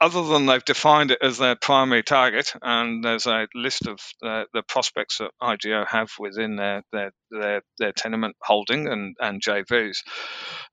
other 0.00 0.24
than 0.24 0.46
they've 0.46 0.64
defined 0.64 1.12
it 1.12 1.18
as 1.22 1.38
their 1.38 1.54
primary 1.54 2.02
target, 2.02 2.52
and 2.60 3.04
there's 3.04 3.26
a 3.26 3.46
list 3.54 3.86
of 3.86 4.00
uh, 4.22 4.44
the 4.52 4.62
prospects 4.62 5.18
that 5.18 5.30
IGO 5.40 5.86
have 5.86 6.10
within 6.18 6.56
their 6.56 6.82
their 6.92 7.12
their, 7.30 7.62
their 7.78 7.92
tenement 7.92 8.36
holding 8.42 8.88
and, 8.88 9.14
and 9.20 9.40
JVs. 9.40 9.98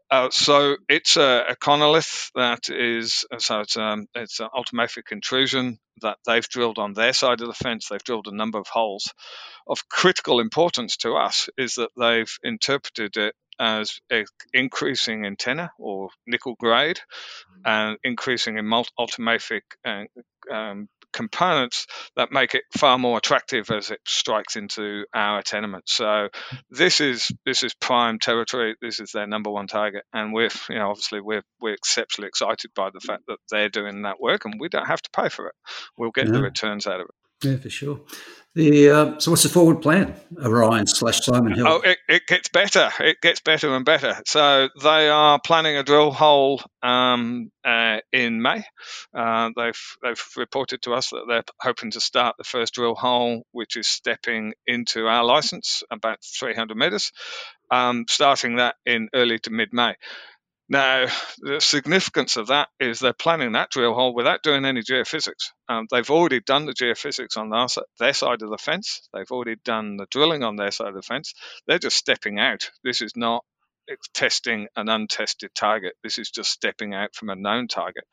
Uh, 0.09 0.29
so 0.31 0.77
it's 0.87 1.17
a, 1.17 1.43
a 1.49 1.55
chonolith 1.55 2.31
that 2.35 2.69
is 2.69 3.25
so 3.39 3.59
it's 3.59 3.75
um, 3.75 4.07
it's 4.15 4.39
an 4.39 4.47
ultramafic 4.55 5.11
intrusion 5.11 5.79
that 6.01 6.17
they've 6.25 6.47
drilled 6.47 6.79
on 6.79 6.93
their 6.93 7.13
side 7.13 7.41
of 7.41 7.47
the 7.47 7.53
fence. 7.53 7.89
They've 7.89 8.03
drilled 8.03 8.27
a 8.27 8.35
number 8.35 8.57
of 8.57 8.67
holes. 8.67 9.13
Of 9.67 9.89
critical 9.89 10.39
importance 10.39 10.97
to 10.97 11.15
us 11.15 11.49
is 11.57 11.75
that 11.75 11.89
they've 11.97 12.33
interpreted 12.43 13.17
it 13.17 13.35
as 13.59 13.99
increasing 14.53 15.25
in 15.25 15.35
tenor 15.35 15.71
or 15.79 16.09
nickel 16.25 16.55
grade 16.59 16.99
and 17.65 17.97
increasing 18.03 18.57
in 18.57 18.65
ultramafic 18.65 19.61
uh, 19.83 20.03
um, 20.51 20.87
components 21.13 21.87
that 22.15 22.31
make 22.31 22.53
it 22.53 22.63
far 22.77 22.97
more 22.97 23.17
attractive 23.17 23.71
as 23.71 23.91
it 23.91 23.99
strikes 24.05 24.55
into 24.55 25.05
our 25.13 25.41
tenement. 25.41 25.85
So 25.87 26.29
this 26.69 27.01
is 27.01 27.31
this 27.45 27.63
is 27.63 27.73
prime 27.73 28.19
territory. 28.19 28.75
This 28.81 28.99
is 28.99 29.11
their 29.11 29.27
number 29.27 29.49
one 29.49 29.67
target, 29.67 30.03
and 30.13 30.33
we're 30.33 30.49
you 30.69 30.75
know 30.75 30.89
obviously 30.89 31.21
we're 31.21 31.43
we're 31.59 31.73
exceptionally 31.73 32.27
excited 32.27 32.71
by 32.75 32.89
the 32.93 32.99
fact 32.99 33.23
that 33.27 33.39
they're 33.49 33.69
doing 33.69 34.03
that 34.03 34.19
work, 34.19 34.45
and 34.45 34.59
we 34.59 34.69
don't 34.69 34.87
have 34.87 35.01
to 35.01 35.09
pay 35.15 35.29
for 35.29 35.47
it. 35.47 35.55
We'll 35.97 36.11
get 36.11 36.27
yeah. 36.27 36.33
the 36.33 36.41
returns 36.41 36.87
out 36.87 37.01
of 37.01 37.07
it. 37.07 37.47
Yeah, 37.47 37.57
for 37.57 37.69
sure. 37.69 38.01
The 38.57 38.89
uh, 38.89 39.19
so 39.19 39.29
what's 39.29 39.43
the 39.43 39.49
forward 39.49 39.83
plan? 39.83 40.15
Orion 40.43 40.87
slash 40.87 41.21
Simon 41.21 41.53
Hill. 41.53 41.67
Oh, 41.67 41.81
it, 41.81 41.99
it, 42.09 42.25
gets 42.25 42.49
better. 42.49 42.89
It 42.99 43.21
gets 43.21 43.39
better 43.39 43.75
and 43.75 43.85
better. 43.85 44.19
So 44.25 44.69
they 44.81 45.09
are 45.09 45.39
planning 45.39 45.77
a 45.77 45.83
drill 45.83 46.09
hole 46.09 46.63
um, 46.81 47.51
uh, 47.63 47.99
in 48.11 48.41
May. 48.41 48.63
Uh, 49.15 49.51
they've 49.55 49.79
they've 50.01 50.23
reported 50.37 50.81
to 50.81 50.93
us 50.95 51.11
that 51.11 51.25
they're 51.27 51.43
hoping 51.61 51.91
to 51.91 51.99
start 51.99 52.33
the 52.39 52.43
first 52.43 52.73
drill 52.73 52.95
hole, 52.95 53.43
which 53.51 53.77
is 53.77 53.87
stepping 53.87 54.55
into 54.65 55.05
our 55.05 55.23
license 55.23 55.83
about 55.91 56.17
300 56.39 56.75
meters, 56.75 57.11
um, 57.69 58.05
starting 58.09 58.55
that 58.55 58.73
in 58.87 59.09
early 59.13 59.37
to 59.37 59.51
mid 59.51 59.71
May. 59.71 59.93
Now, 60.69 61.07
the 61.39 61.61
significance 61.61 62.35
of 62.35 62.47
that 62.47 62.69
is 62.79 62.99
they're 62.99 63.13
planning 63.13 63.53
that 63.53 63.69
drill 63.69 63.93
hole 63.93 64.13
without 64.13 64.43
doing 64.43 64.65
any 64.65 64.81
geophysics. 64.81 65.51
Um, 65.69 65.87
they've 65.91 66.09
already 66.09 66.41
done 66.41 66.65
the 66.65 66.73
geophysics 66.73 67.37
on 67.37 67.49
their, 67.49 67.67
their 67.99 68.13
side 68.13 68.41
of 68.41 68.49
the 68.49 68.57
fence. 68.57 69.07
They've 69.13 69.31
already 69.31 69.55
done 69.63 69.97
the 69.97 70.07
drilling 70.11 70.43
on 70.43 70.57
their 70.57 70.71
side 70.71 70.89
of 70.89 70.95
the 70.95 71.01
fence. 71.01 71.33
They're 71.67 71.79
just 71.79 71.97
stepping 71.97 72.39
out. 72.39 72.69
This 72.83 73.01
is 73.01 73.13
not 73.15 73.45
testing 74.13 74.67
an 74.75 74.89
untested 74.89 75.51
target. 75.55 75.93
This 76.03 76.19
is 76.19 76.31
just 76.31 76.51
stepping 76.51 76.93
out 76.93 77.15
from 77.15 77.29
a 77.29 77.35
known 77.35 77.69
target. 77.69 78.03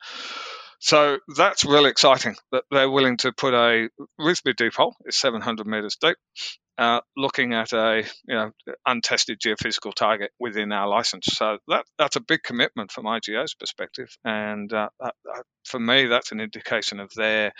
So 0.79 1.17
that's 1.35 1.65
really 1.65 1.89
exciting 1.89 2.35
that 2.51 2.63
they're 2.71 2.89
willing 2.89 3.17
to 3.17 3.31
put 3.31 3.53
a 3.53 3.89
reasonably 4.19 4.53
deep 4.53 4.75
hole, 4.75 4.95
it's 5.05 5.17
700 5.17 5.65
meters 5.65 5.97
deep, 5.99 6.17
uh, 6.77 7.01
looking 7.15 7.53
at 7.53 7.73
a 7.73 8.03
you 8.27 8.35
know 8.35 8.51
untested 8.85 9.39
geophysical 9.39 9.93
target 9.93 10.31
within 10.39 10.71
our 10.71 10.87
license. 10.87 11.27
So 11.31 11.57
that 11.67 11.85
that's 11.97 12.17
a 12.17 12.21
big 12.21 12.43
commitment 12.43 12.91
from 12.91 13.05
IGO's 13.05 13.55
perspective, 13.55 14.09
and 14.25 14.71
uh, 14.73 14.89
for 15.63 15.79
me, 15.79 16.07
that's 16.07 16.31
an 16.31 16.41
indication 16.41 16.99
of 16.99 17.11
their 17.15 17.53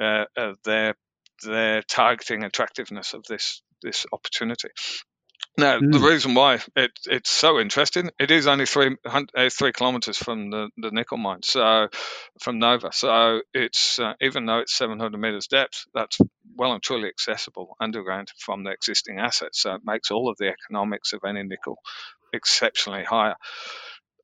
uh, 0.00 0.24
of 0.36 0.56
their 0.64 0.94
their 1.44 1.82
targeting 1.82 2.44
attractiveness 2.44 3.14
of 3.14 3.24
this 3.28 3.62
this 3.82 4.06
opportunity. 4.12 4.68
Now, 5.58 5.80
mm. 5.80 5.92
the 5.92 5.98
reason 5.98 6.34
why 6.34 6.60
it, 6.76 6.92
it's 7.06 7.30
so 7.30 7.58
interesting, 7.58 8.10
it 8.20 8.30
is 8.30 8.46
only 8.46 8.64
three 8.64 8.96
uh, 9.04 9.50
three 9.50 9.72
kilometers 9.72 10.16
from 10.16 10.50
the, 10.50 10.70
the 10.76 10.92
nickel 10.92 11.18
mine, 11.18 11.42
so 11.42 11.88
from 12.40 12.60
Nova. 12.60 12.92
So 12.92 13.40
it's 13.52 13.98
uh, 13.98 14.12
even 14.20 14.46
though 14.46 14.60
it's 14.60 14.72
700 14.72 15.18
meters 15.18 15.48
depth, 15.48 15.84
that's 15.92 16.18
well 16.56 16.72
and 16.72 16.82
truly 16.82 17.08
accessible 17.08 17.76
underground 17.80 18.30
from 18.38 18.62
the 18.62 18.70
existing 18.70 19.18
assets. 19.18 19.62
So 19.62 19.74
it 19.74 19.82
makes 19.84 20.12
all 20.12 20.30
of 20.30 20.36
the 20.38 20.48
economics 20.48 21.12
of 21.12 21.22
any 21.26 21.42
nickel 21.42 21.78
exceptionally 22.32 23.02
higher. 23.02 23.34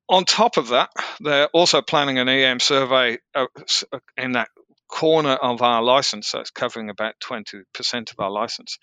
On 0.07 0.23
top 0.23 0.55
of 0.55 0.69
that, 0.69 0.91
they're 1.19 1.47
also 1.47 1.81
planning 1.81 2.17
an 2.17 2.29
EM 2.29 2.61
survey 2.61 3.17
uh, 3.33 3.47
uh, 3.91 3.99
in 4.15 4.33
that 4.33 4.47
corner 4.87 5.33
of 5.33 5.61
our 5.61 5.81
license, 5.83 6.27
so 6.27 6.39
it's 6.39 6.51
covering 6.51 6.89
about 6.89 7.15
20% 7.23 7.63
of 8.11 8.15
our 8.19 8.31
license, 8.31 8.77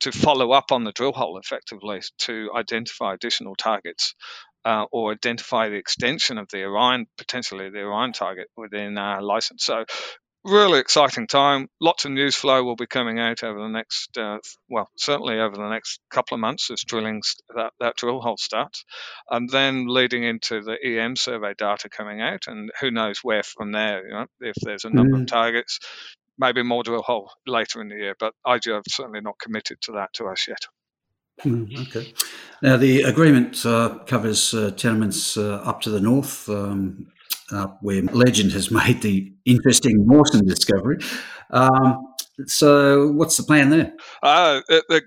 to 0.00 0.12
follow 0.12 0.52
up 0.52 0.72
on 0.72 0.84
the 0.84 0.92
drill 0.92 1.12
hole 1.12 1.38
effectively 1.38 2.00
to 2.18 2.50
identify 2.56 3.14
additional 3.14 3.54
targets 3.54 4.14
uh, 4.64 4.84
or 4.92 5.12
identify 5.12 5.68
the 5.68 5.76
extension 5.76 6.38
of 6.38 6.48
the 6.50 6.64
Orion, 6.64 7.06
potentially 7.16 7.70
the 7.70 7.80
Orion 7.80 8.12
target 8.12 8.48
within 8.56 8.98
our 8.98 9.22
license. 9.22 9.64
So 9.64 9.84
really 10.48 10.80
exciting 10.80 11.26
time. 11.26 11.68
Lots 11.80 12.04
of 12.04 12.12
news 12.12 12.34
flow 12.34 12.64
will 12.64 12.76
be 12.76 12.86
coming 12.86 13.18
out 13.18 13.44
over 13.44 13.60
the 13.60 13.68
next, 13.68 14.16
uh, 14.16 14.38
well, 14.68 14.88
certainly 14.96 15.38
over 15.38 15.56
the 15.56 15.68
next 15.68 16.00
couple 16.10 16.34
of 16.34 16.40
months 16.40 16.70
as 16.70 16.82
drilling 16.82 17.22
that, 17.54 17.72
that 17.80 17.96
drill 17.96 18.20
hole 18.20 18.36
starts, 18.36 18.84
and 19.30 19.48
then 19.50 19.86
leading 19.86 20.24
into 20.24 20.62
the 20.62 20.76
EM 20.82 21.16
survey 21.16 21.54
data 21.56 21.88
coming 21.88 22.20
out, 22.20 22.44
and 22.46 22.70
who 22.80 22.90
knows 22.90 23.20
where 23.22 23.42
from 23.42 23.72
there. 23.72 24.06
You 24.06 24.14
know, 24.14 24.26
if 24.40 24.56
there's 24.62 24.84
a 24.84 24.90
number 24.90 25.16
mm. 25.16 25.22
of 25.22 25.26
targets, 25.26 25.78
maybe 26.38 26.62
more 26.62 26.82
drill 26.82 27.02
hole 27.02 27.30
later 27.46 27.80
in 27.80 27.88
the 27.88 27.96
year. 27.96 28.14
But 28.18 28.34
IGO 28.46 28.74
have 28.74 28.84
certainly 28.88 29.20
not 29.20 29.38
committed 29.38 29.80
to 29.82 29.92
that 29.92 30.12
to 30.14 30.26
us 30.26 30.46
yet. 30.48 30.64
Mm, 31.44 31.86
okay. 31.86 32.12
Now 32.62 32.76
the 32.76 33.02
agreement 33.02 33.64
uh, 33.64 33.98
covers 34.06 34.54
uh, 34.54 34.72
tenements 34.72 35.36
uh, 35.36 35.62
up 35.64 35.80
to 35.82 35.90
the 35.90 36.00
north. 36.00 36.48
Um, 36.48 37.12
uh, 37.50 37.68
where 37.80 38.02
legend 38.02 38.52
has 38.52 38.70
made 38.70 39.02
the 39.02 39.32
interesting 39.44 40.06
Mawson 40.06 40.46
discovery. 40.46 40.98
Um, 41.50 42.14
so, 42.46 43.10
what's 43.10 43.36
the 43.36 43.42
plan 43.42 43.70
there? 43.70 43.92
Uh, 44.22 44.60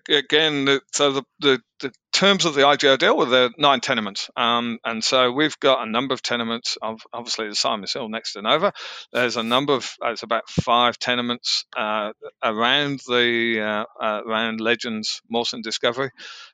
again, 0.09 0.79
so 0.91 1.13
the, 1.13 1.23
the, 1.39 1.61
the, 1.79 1.93
terms 2.11 2.43
of 2.43 2.55
the 2.55 2.61
IGO 2.61 2.97
deal 2.97 3.15
were 3.15 3.25
the 3.25 3.53
nine 3.57 3.79
tenements, 3.79 4.29
um, 4.35 4.79
and 4.83 5.01
so 5.01 5.31
we've 5.31 5.57
got 5.61 5.87
a 5.87 5.89
number 5.89 6.13
of 6.13 6.21
tenements. 6.21 6.77
Of 6.81 7.01
obviously, 7.13 7.47
the 7.47 7.55
Symons 7.55 7.93
Hill 7.93 8.09
next 8.09 8.33
to 8.33 8.41
Nova. 8.41 8.73
There's 9.13 9.37
a 9.37 9.43
number 9.43 9.73
of 9.73 9.95
there's 10.01 10.23
about 10.23 10.49
five 10.49 10.99
tenements 10.99 11.63
uh, 11.77 12.11
around 12.43 12.99
the 13.07 13.61
uh, 13.61 14.03
uh 14.03 14.21
around 14.25 14.59
Legends 14.59 15.21
Mawson 15.29 15.61
discovery. 15.61 16.11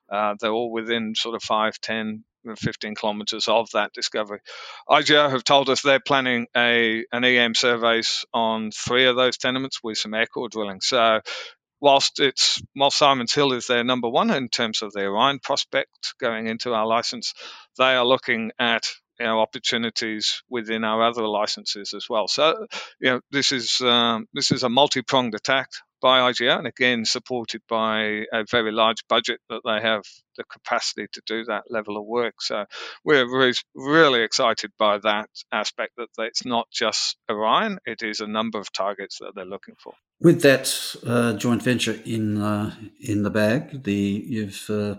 Uh, 0.09 0.35
they're 0.39 0.51
all 0.51 0.71
within 0.71 1.15
sort 1.15 1.35
of 1.35 1.43
five, 1.43 1.79
10, 1.81 2.23
15 2.55 2.95
kilometres 2.95 3.47
of 3.47 3.69
that 3.73 3.93
discovery. 3.93 4.39
IGO 4.89 5.29
have 5.29 5.43
told 5.43 5.69
us 5.69 5.81
they're 5.81 5.99
planning 5.99 6.47
a 6.55 7.05
an 7.11 7.23
EM 7.23 7.55
surveys 7.55 8.25
on 8.33 8.71
three 8.71 9.05
of 9.05 9.15
those 9.15 9.37
tenements 9.37 9.79
with 9.83 9.97
some 9.97 10.13
air 10.13 10.27
core 10.27 10.49
drilling. 10.49 10.81
So 10.81 11.21
whilst 11.79 12.19
it's 12.19 12.61
whilst 12.75 12.97
Symons 12.97 13.33
Hill 13.33 13.53
is 13.53 13.67
their 13.67 13.83
number 13.83 14.09
one 14.09 14.31
in 14.31 14.49
terms 14.49 14.81
of 14.81 14.93
their 14.93 15.09
Orion 15.11 15.39
prospect 15.39 16.13
going 16.19 16.47
into 16.47 16.73
our 16.73 16.87
license, 16.87 17.33
they 17.77 17.95
are 17.95 18.05
looking 18.05 18.51
at 18.59 18.87
you 19.19 19.25
know 19.25 19.39
opportunities 19.39 20.43
within 20.49 20.83
our 20.83 21.03
other 21.03 21.27
licenses 21.27 21.93
as 21.95 22.07
well. 22.09 22.27
So 22.27 22.67
you 22.99 23.11
know 23.11 23.21
this 23.31 23.51
is 23.51 23.81
um, 23.81 24.27
this 24.33 24.51
is 24.51 24.63
a 24.63 24.69
multi 24.69 25.01
pronged 25.01 25.35
attack 25.35 25.69
by 26.01 26.31
IGO, 26.31 26.57
and 26.57 26.67
again 26.67 27.05
supported 27.05 27.61
by 27.67 28.25
a 28.31 28.45
very 28.49 28.71
large 28.71 29.07
budget 29.07 29.39
that 29.49 29.61
they 29.65 29.81
have 29.81 30.03
the 30.37 30.43
capacity 30.43 31.07
to 31.13 31.21
do 31.25 31.43
that 31.45 31.63
level 31.69 31.97
of 31.97 32.05
work. 32.05 32.41
So 32.41 32.65
we're 33.03 33.25
really, 33.25 33.53
really 33.75 34.21
excited 34.21 34.71
by 34.77 34.99
that 34.99 35.29
aspect 35.51 35.93
that 35.97 36.09
it's 36.19 36.45
not 36.45 36.67
just 36.71 37.17
Orion; 37.29 37.79
it 37.85 38.03
is 38.03 38.21
a 38.21 38.27
number 38.27 38.59
of 38.59 38.71
targets 38.71 39.17
that 39.19 39.33
they're 39.35 39.45
looking 39.45 39.75
for. 39.81 39.93
With 40.19 40.41
that 40.41 40.95
uh, 41.05 41.33
joint 41.33 41.63
venture 41.63 41.99
in 42.05 42.41
uh, 42.41 42.75
in 42.99 43.23
the 43.23 43.29
bag, 43.29 43.83
the 43.83 43.93
you've 43.93 44.69
uh, 44.69 44.95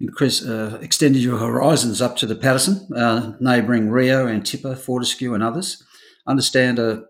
increased, 0.00 0.46
uh, 0.46 0.78
extended 0.80 1.22
your 1.22 1.38
horizons 1.38 2.00
up 2.00 2.16
to 2.16 2.26
the 2.26 2.34
Patterson, 2.34 2.88
uh, 2.96 3.34
neighbouring 3.38 3.90
Rio, 3.90 4.26
Antipa, 4.26 4.76
Fortescue, 4.76 5.34
and 5.34 5.42
others. 5.42 5.84
Understand 6.26 6.78
a 6.78 7.04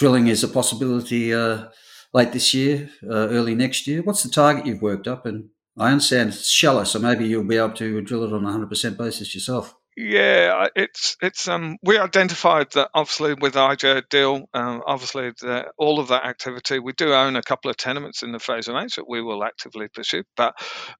drilling 0.00 0.28
is 0.28 0.42
a 0.42 0.48
possibility 0.48 1.34
uh, 1.34 1.66
late 2.14 2.32
this 2.32 2.54
year, 2.54 2.88
uh, 3.04 3.28
early 3.28 3.54
next 3.54 3.86
year. 3.86 4.00
What's 4.00 4.22
the 4.22 4.30
target 4.30 4.64
you've 4.64 4.80
worked 4.80 5.06
up? 5.06 5.26
And 5.26 5.50
I 5.76 5.90
understand 5.90 6.30
it's 6.30 6.48
shallow, 6.48 6.84
so 6.84 6.98
maybe 6.98 7.26
you'll 7.26 7.44
be 7.44 7.58
able 7.58 7.74
to 7.74 8.00
drill 8.00 8.24
it 8.24 8.32
on 8.32 8.46
a 8.46 8.48
100% 8.48 8.96
basis 8.96 9.34
yourself. 9.34 9.76
Yeah, 9.96 10.68
it's 10.76 11.16
it's 11.20 11.48
um 11.48 11.76
we 11.82 11.98
identified 11.98 12.70
that 12.72 12.90
obviously 12.94 13.34
with 13.34 13.54
the 13.54 13.60
IGO 13.60 14.02
deal, 14.08 14.48
um, 14.54 14.82
obviously 14.86 15.30
the, 15.40 15.66
all 15.78 15.98
of 15.98 16.08
that 16.08 16.24
activity. 16.24 16.78
We 16.78 16.92
do 16.92 17.12
own 17.12 17.36
a 17.36 17.42
couple 17.42 17.70
of 17.70 17.76
tenements 17.76 18.22
in 18.22 18.32
the 18.32 18.38
Fraser 18.38 18.72
Range 18.72 18.94
that 18.94 19.08
we 19.08 19.20
will 19.20 19.44
actively 19.44 19.88
pursue. 19.88 20.22
But 20.36 20.54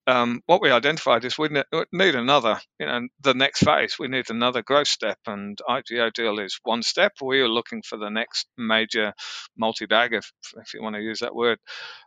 um, 0.07 0.43
what 0.47 0.61
we 0.61 0.71
identified 0.71 1.25
is 1.25 1.39
we 1.39 1.49
need 1.49 2.15
another, 2.15 2.61
you 2.79 2.87
know, 2.87 3.01
the 3.21 3.35
next 3.35 3.65
phase. 3.65 3.97
We 3.99 4.09
need 4.09 4.29
another 4.29 4.61
growth 4.63 4.89
step, 4.89 5.19
and 5.27 5.57
IGO 5.69 6.13
deal 6.13 6.39
is 6.41 6.59
one 6.65 6.83
step. 6.83 7.13
We 7.23 7.41
are 7.41 7.49
looking 7.49 7.83
for 7.83 7.97
the 7.97 8.11
next 8.11 8.49
major 8.59 9.15
multi-bag, 9.57 10.15
if 10.15 10.33
if 10.61 10.75
you 10.75 10.83
want 10.83 10.97
to 10.97 11.03
use 11.03 11.21
that 11.21 11.35
word. 11.35 11.59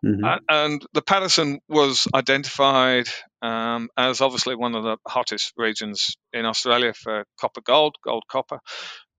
Mm-hmm. 0.05 0.23
Uh, 0.23 0.37
and 0.49 0.85
the 0.93 1.01
Patterson 1.01 1.59
was 1.69 2.07
identified 2.13 3.07
um, 3.43 3.89
as 3.97 4.21
obviously 4.21 4.55
one 4.55 4.73
of 4.73 4.83
the 4.83 4.97
hottest 5.05 5.53
regions 5.57 6.15
in 6.31 6.45
Australia 6.45 6.93
for 6.93 7.25
copper 7.39 7.61
gold, 7.61 7.95
gold 8.03 8.23
copper. 8.27 8.59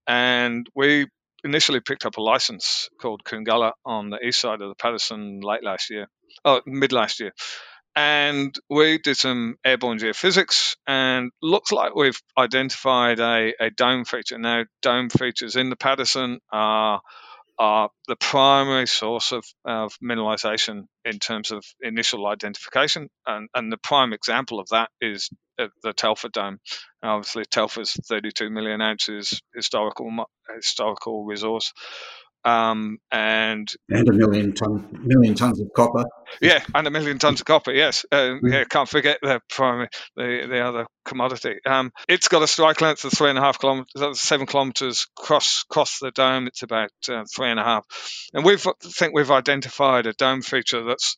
And 0.07 0.67
we 0.75 1.07
initially 1.45 1.81
picked 1.81 2.07
up 2.07 2.17
a 2.17 2.23
license 2.23 2.89
called 3.01 3.23
Koongulla 3.25 3.73
on 3.85 4.09
the 4.09 4.19
east 4.27 4.41
side 4.41 4.63
of 4.63 4.71
the 4.71 4.75
Patterson 4.75 5.41
late 5.43 5.63
last 5.63 5.91
year, 5.91 6.09
oh, 6.45 6.63
mid 6.67 6.93
last 6.93 7.21
year. 7.21 7.33
And 7.95 8.53
we 8.69 8.99
did 8.99 9.17
some 9.17 9.55
airborne 9.65 9.99
geophysics, 9.99 10.75
and 10.87 11.31
looks 11.41 11.71
like 11.71 11.95
we've 11.95 12.21
identified 12.37 13.21
a, 13.21 13.53
a 13.61 13.71
dome 13.71 14.05
feature. 14.05 14.39
Now, 14.39 14.65
dome 14.83 15.11
features 15.11 15.55
in 15.55 15.71
the 15.71 15.77
Patterson 15.77 16.41
are 16.51 17.01
are 17.59 17.91
the 18.09 18.17
primary 18.17 18.87
source 18.87 19.33
of, 19.33 19.45
of 19.65 19.95
mineralization 20.05 20.85
in 21.05 21.19
terms 21.21 21.53
of 21.53 21.65
initial 21.81 22.27
identification. 22.27 23.09
And, 23.27 23.49
and 23.55 23.73
the 23.73 23.79
prime 23.79 24.13
example 24.13 24.61
of 24.61 24.69
that 24.71 24.91
is 25.01 25.31
uh, 25.59 25.69
the 25.83 25.93
Telfer 25.93 26.31
Dome. 26.31 26.59
obviously, 27.03 27.45
Telfer's 27.47 27.95
32 28.09 28.51
million 28.51 28.81
ounces 28.83 29.41
historical 29.55 30.11
historical 30.57 31.25
resource. 31.25 31.73
um, 32.45 32.99
and 33.13 33.73
and 33.91 34.09
a 34.11 34.15
million 34.15 34.55
ton 34.55 34.89
million 35.05 35.37
tons 35.37 35.61
of 35.61 35.69
copper. 35.77 36.07
Yeah, 36.43 36.65
and 36.75 36.89
a 36.89 36.93
million 36.93 37.21
tons 37.21 37.41
of 37.43 37.47
copper. 37.47 37.73
Yes, 37.73 38.07
uh, 38.13 38.37
yeah, 38.45 38.65
can't 38.65 38.91
forget 38.91 39.21
the 39.23 39.43
primary 39.51 39.91
the 40.17 40.49
the 40.51 40.61
other 40.61 40.87
commodity. 41.15 41.57
Um, 41.65 41.93
it's 42.09 42.29
got 42.29 42.43
a 42.43 42.47
strike 42.49 42.81
length 42.81 43.05
of 43.05 43.13
three 43.13 43.31
and 43.31 43.39
a 43.39 43.43
half 43.43 43.61
kilometers, 43.61 44.21
seven 44.21 44.47
kilometers 44.47 45.07
cross 45.17 45.65
cross 45.69 45.99
the 46.01 46.11
dome. 46.11 46.49
It's 46.49 46.63
about 46.63 46.91
uh, 47.09 47.25
three 47.35 47.51
and 47.51 47.61
a 47.61 47.65
half, 47.65 47.85
and 48.33 48.45
we 48.45 48.57
think 48.57 49.15
we've 49.15 49.31
identified 49.31 50.07
a 50.07 50.13
dome 50.13 50.43
feature 50.43 50.85
that's 50.85 51.17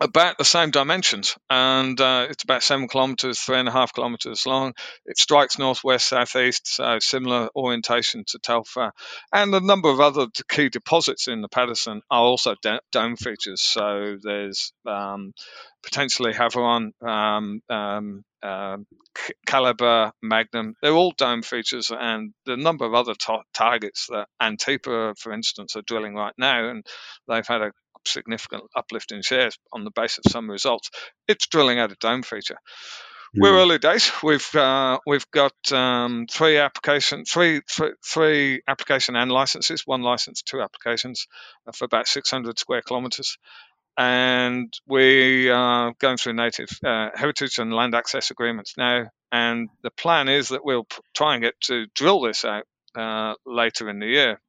about 0.00 0.38
the 0.38 0.44
same 0.44 0.70
dimensions, 0.70 1.36
and 1.50 2.00
uh, 2.00 2.26
it's 2.30 2.44
about 2.44 2.62
seven 2.62 2.88
kilometers, 2.88 3.38
three 3.38 3.58
and 3.58 3.68
a 3.68 3.72
half 3.72 3.92
kilometers 3.92 4.46
long. 4.46 4.72
It 5.04 5.18
strikes 5.18 5.58
northwest, 5.58 6.08
southeast, 6.08 6.66
so 6.66 6.98
similar 7.00 7.50
orientation 7.54 8.24
to 8.28 8.38
Telfer, 8.38 8.92
and 9.32 9.54
a 9.54 9.60
number 9.60 9.90
of 9.90 10.00
other 10.00 10.26
key 10.48 10.70
deposits 10.70 11.28
in 11.28 11.42
the 11.42 11.48
Paterson 11.48 12.00
are 12.10 12.22
also 12.22 12.54
dome 12.90 13.16
features. 13.16 13.60
So 13.60 14.16
there's 14.22 14.72
um, 14.86 15.34
potentially 15.82 16.32
Havieron, 16.32 16.92
um, 17.02 17.60
um, 17.68 18.24
uh, 18.42 18.78
Calibre, 19.46 20.12
Magnum. 20.22 20.74
They're 20.80 20.92
all 20.92 21.12
dome 21.16 21.42
features, 21.42 21.90
and 21.90 22.32
the 22.46 22.56
number 22.56 22.86
of 22.86 22.94
other 22.94 23.14
targets 23.52 24.06
that 24.08 24.28
Antipa, 24.40 25.18
for 25.18 25.32
instance, 25.32 25.76
are 25.76 25.82
drilling 25.82 26.14
right 26.14 26.34
now, 26.38 26.70
and 26.70 26.86
they've 27.28 27.46
had 27.46 27.60
a 27.60 27.72
significant 28.06 28.64
uplift 28.76 29.12
in 29.12 29.22
shares 29.22 29.58
on 29.72 29.84
the 29.84 29.90
basis 29.90 30.24
of 30.24 30.32
some 30.32 30.50
results. 30.50 30.90
It's 31.28 31.46
drilling 31.46 31.78
out 31.78 31.92
a 31.92 31.96
dome 31.96 32.22
feature. 32.22 32.58
Mm. 33.36 33.42
We're 33.42 33.58
early 33.58 33.78
days. 33.78 34.10
We've 34.22 34.54
uh, 34.54 34.98
we've 35.06 35.30
got 35.30 35.54
um, 35.72 36.26
three 36.30 36.58
application, 36.58 37.24
three, 37.24 37.60
three, 37.70 37.92
three 38.04 38.62
application 38.66 39.14
and 39.14 39.30
licenses. 39.30 39.82
One 39.86 40.02
license, 40.02 40.42
two 40.42 40.60
applications 40.60 41.26
uh, 41.66 41.72
for 41.72 41.84
about 41.84 42.08
600 42.08 42.58
square 42.58 42.82
kilometres, 42.82 43.38
and 43.96 44.72
we 44.86 45.48
are 45.48 45.92
going 46.00 46.16
through 46.16 46.32
native 46.32 46.70
uh, 46.84 47.10
heritage 47.14 47.58
and 47.58 47.72
land 47.72 47.94
access 47.94 48.30
agreements 48.30 48.74
now. 48.76 49.06
And 49.30 49.68
the 49.82 49.90
plan 49.90 50.28
is 50.28 50.48
that 50.48 50.64
we'll 50.64 50.86
try 51.14 51.34
and 51.34 51.42
get 51.42 51.54
to 51.62 51.86
drill 51.94 52.22
this 52.22 52.44
out 52.44 52.64
uh, 52.96 53.34
later 53.46 53.88
in 53.88 54.00
the 54.00 54.06
year. 54.06 54.40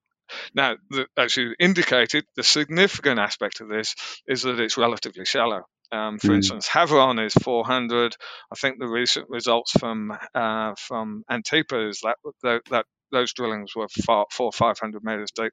Now, 0.54 0.76
the, 0.90 1.08
as 1.18 1.36
you 1.36 1.54
indicated, 1.60 2.26
the 2.36 2.44
significant 2.44 3.20
aspect 3.20 3.62
of 3.62 3.70
this 3.70 3.96
is 4.28 4.44
that 4.44 4.60
it's 4.60 4.78
relatively 4.78 5.26
shallow. 5.26 5.64
Um, 5.92 6.20
for 6.20 6.30
mm. 6.30 6.36
instance, 6.36 6.70
Havieron 6.70 7.24
is 7.26 7.34
400. 7.34 8.16
I 8.52 8.56
think 8.56 8.80
the 8.80 8.88
recent 8.88 9.30
results 9.30 9.72
from 9.72 10.18
uh, 10.34 10.74
from 10.78 11.24
Antipa 11.30 11.90
is 11.90 12.00
that, 12.04 12.16
that, 12.44 12.62
that 12.70 12.86
those 13.12 13.34
drillings 13.34 13.76
were 13.76 13.88
four 14.06 14.26
or 14.40 14.52
500 14.52 15.04
meters 15.04 15.32
deep. 15.36 15.52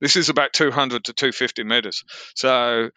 This 0.00 0.16
is 0.16 0.30
about 0.30 0.54
200 0.54 1.04
to 1.04 1.12
250 1.12 1.64
meters. 1.64 2.02
So 2.34 2.90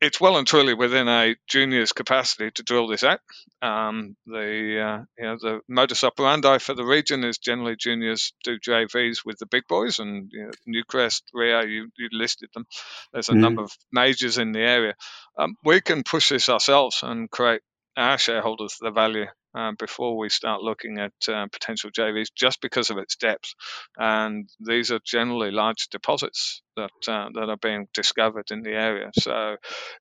it's 0.00 0.20
well 0.20 0.36
and 0.36 0.46
truly 0.46 0.74
within 0.74 1.08
a 1.08 1.34
junior's 1.48 1.92
capacity 1.92 2.50
to 2.52 2.62
drill 2.62 2.86
this 2.86 3.02
out. 3.02 3.20
Um, 3.60 4.16
the 4.26 4.80
uh, 4.80 5.04
you 5.18 5.24
know 5.24 5.36
the 5.40 5.60
modus 5.68 6.04
operandi 6.04 6.58
for 6.58 6.74
the 6.74 6.84
region 6.84 7.24
is 7.24 7.38
generally 7.38 7.76
juniors 7.76 8.32
do 8.44 8.58
JVs 8.60 9.24
with 9.24 9.38
the 9.38 9.46
big 9.46 9.64
boys, 9.68 9.98
and 9.98 10.30
you 10.32 10.44
know, 10.44 10.50
Newcrest, 10.68 11.22
Rio, 11.34 11.62
you, 11.62 11.90
you 11.98 12.08
listed 12.12 12.50
them. 12.54 12.66
There's 13.12 13.28
a 13.28 13.32
mm. 13.32 13.40
number 13.40 13.62
of 13.62 13.72
majors 13.90 14.38
in 14.38 14.52
the 14.52 14.60
area. 14.60 14.94
Um, 15.36 15.56
we 15.64 15.80
can 15.80 16.04
push 16.04 16.28
this 16.28 16.48
ourselves 16.48 17.00
and 17.02 17.30
create 17.30 17.62
our 17.96 18.18
shareholders 18.18 18.76
the 18.80 18.90
value 18.90 19.26
uh, 19.54 19.72
before 19.78 20.16
we 20.16 20.28
start 20.28 20.62
looking 20.62 20.98
at 20.98 21.12
uh, 21.28 21.46
potential 21.52 21.90
JVs 21.90 22.28
just 22.34 22.60
because 22.60 22.90
of 22.90 22.98
its 22.98 23.16
depth. 23.16 23.54
And 23.96 24.48
these 24.60 24.90
are 24.90 25.00
generally 25.04 25.50
large 25.50 25.88
deposits 25.88 26.62
that 26.76 26.90
uh, 27.06 27.28
that 27.34 27.48
are 27.48 27.56
being 27.56 27.88
discovered 27.92 28.50
in 28.50 28.62
the 28.62 28.70
area. 28.70 29.10
So, 29.18 29.56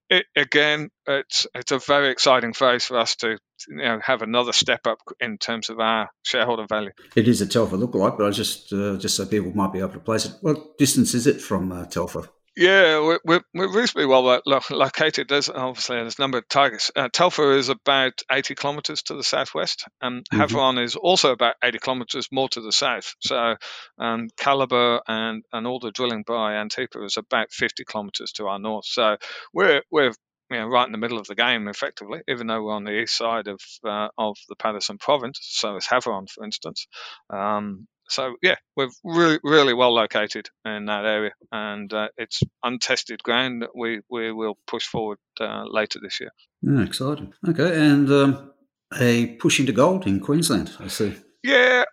it, 0.10 0.26
again, 0.36 0.90
it's 1.08 1.48
it's 1.54 1.72
a 1.72 1.80
very 1.80 2.10
exciting 2.10 2.54
phase 2.54 2.86
for 2.86 2.98
us 2.98 3.16
to 3.18 3.38
you 3.68 3.78
know 3.78 4.00
have 4.04 4.22
another 4.22 4.54
step 4.54 4.88
up 4.88 5.00
in 5.20 5.38
terms 5.38 5.70
of 5.70 5.80
our 5.80 6.10
shareholder 6.24 6.66
value. 6.68 6.92
It 7.16 7.28
is 7.28 7.42
a 7.42 7.48
Telfer 7.48 7.78
lookalike, 7.78 8.18
but 8.18 8.28
I 8.28 8.32
just 8.32 8.72
uh, 8.72 8.98
just 8.98 9.16
so 9.16 9.26
people 9.26 9.52
might 9.54 9.74
be 9.74 9.80
able 9.80 9.94
to 9.94 10.00
place 10.00 10.26
it. 10.26 10.34
What 10.42 10.78
distance 10.78 11.14
is 11.14 11.28
it 11.28 11.42
from 11.42 11.72
uh, 11.72 11.86
Telfer? 11.86 12.30
Yeah, 12.58 13.00
we're, 13.00 13.20
we're, 13.24 13.42
we're 13.54 13.74
reasonably 13.74 14.08
well 14.08 14.42
located. 14.70 15.30
There's 15.30 15.48
obviously 15.48 15.98
there's 15.98 16.20
a 16.20 16.22
number 16.22 16.40
of 16.40 16.50
targets. 16.50 16.92
Uh, 16.94 17.08
Telfer 17.08 17.54
is 17.54 17.70
about 17.70 18.22
80 18.30 18.56
kilometres 18.56 19.04
to 19.04 19.16
the 19.16 19.24
southwest, 19.24 19.86
and 20.02 20.26
mm-hmm. 20.26 20.42
Havieron 20.42 20.84
is 20.84 20.98
also 20.98 21.32
about 21.32 21.56
80 21.64 21.80
kilometres 21.80 22.28
more 22.30 22.50
to 22.50 22.60
the 22.60 22.74
south. 22.74 23.16
So, 23.22 23.56
um, 24.00 24.28
Calibre 24.38 25.00
and 25.08 25.46
and 25.54 25.66
all 25.66 25.80
the 25.80 25.92
drilling 25.92 26.24
by 26.28 26.54
Antipa 26.54 27.06
is 27.06 27.16
about 27.16 27.54
50 27.54 27.86
kilometres 27.86 28.34
to 28.34 28.48
our 28.48 28.60
north. 28.60 28.86
So 28.86 29.16
we're 29.54 29.84
we're 29.90 30.12
you 30.52 30.58
know, 30.58 30.68
right 30.68 30.86
in 30.86 30.92
the 30.92 30.98
middle 30.98 31.18
of 31.18 31.28
the 31.28 31.36
game, 31.36 31.70
effectively, 31.70 32.20
even 32.28 32.48
though 32.48 32.62
we're 32.62 32.76
on 32.76 32.84
the 32.84 33.00
east 33.00 33.16
side 33.16 33.48
of 33.48 33.62
uh, 33.88 34.10
of 34.18 34.38
the 34.50 34.58
Paterson 34.58 34.98
province. 34.98 35.40
So 35.42 35.78
is 35.78 35.88
Havieron, 35.88 36.30
for 36.30 36.44
instance. 36.44 36.88
Um, 37.30 37.88
so 38.12 38.36
yeah, 38.42 38.56
we're 38.76 38.90
really 39.04 39.40
really 39.44 39.74
well 39.74 39.94
located 39.94 40.50
in 40.66 40.86
that 40.86 41.06
area, 41.06 41.32
and 41.52 41.92
uh, 41.94 42.10
it's 42.18 42.44
untested 42.64 43.24
ground 43.24 43.62
that 43.62 43.76
we 43.76 44.02
we 44.10 44.32
will 44.32 44.58
push 44.68 44.86
forward 44.86 45.20
uh, 45.40 45.64
later 45.66 46.00
this 46.02 46.20
year. 46.20 46.32
Yeah, 46.62 46.84
exciting. 46.84 47.34
Okay, 47.48 47.76
and 47.76 48.10
um, 48.12 48.52
a 49.00 49.28
push 49.38 49.60
into 49.60 49.72
gold 49.72 50.06
in 50.06 50.20
Queensland. 50.20 50.76
I 50.80 50.88
see. 50.88 51.16
Yeah, 51.44 51.86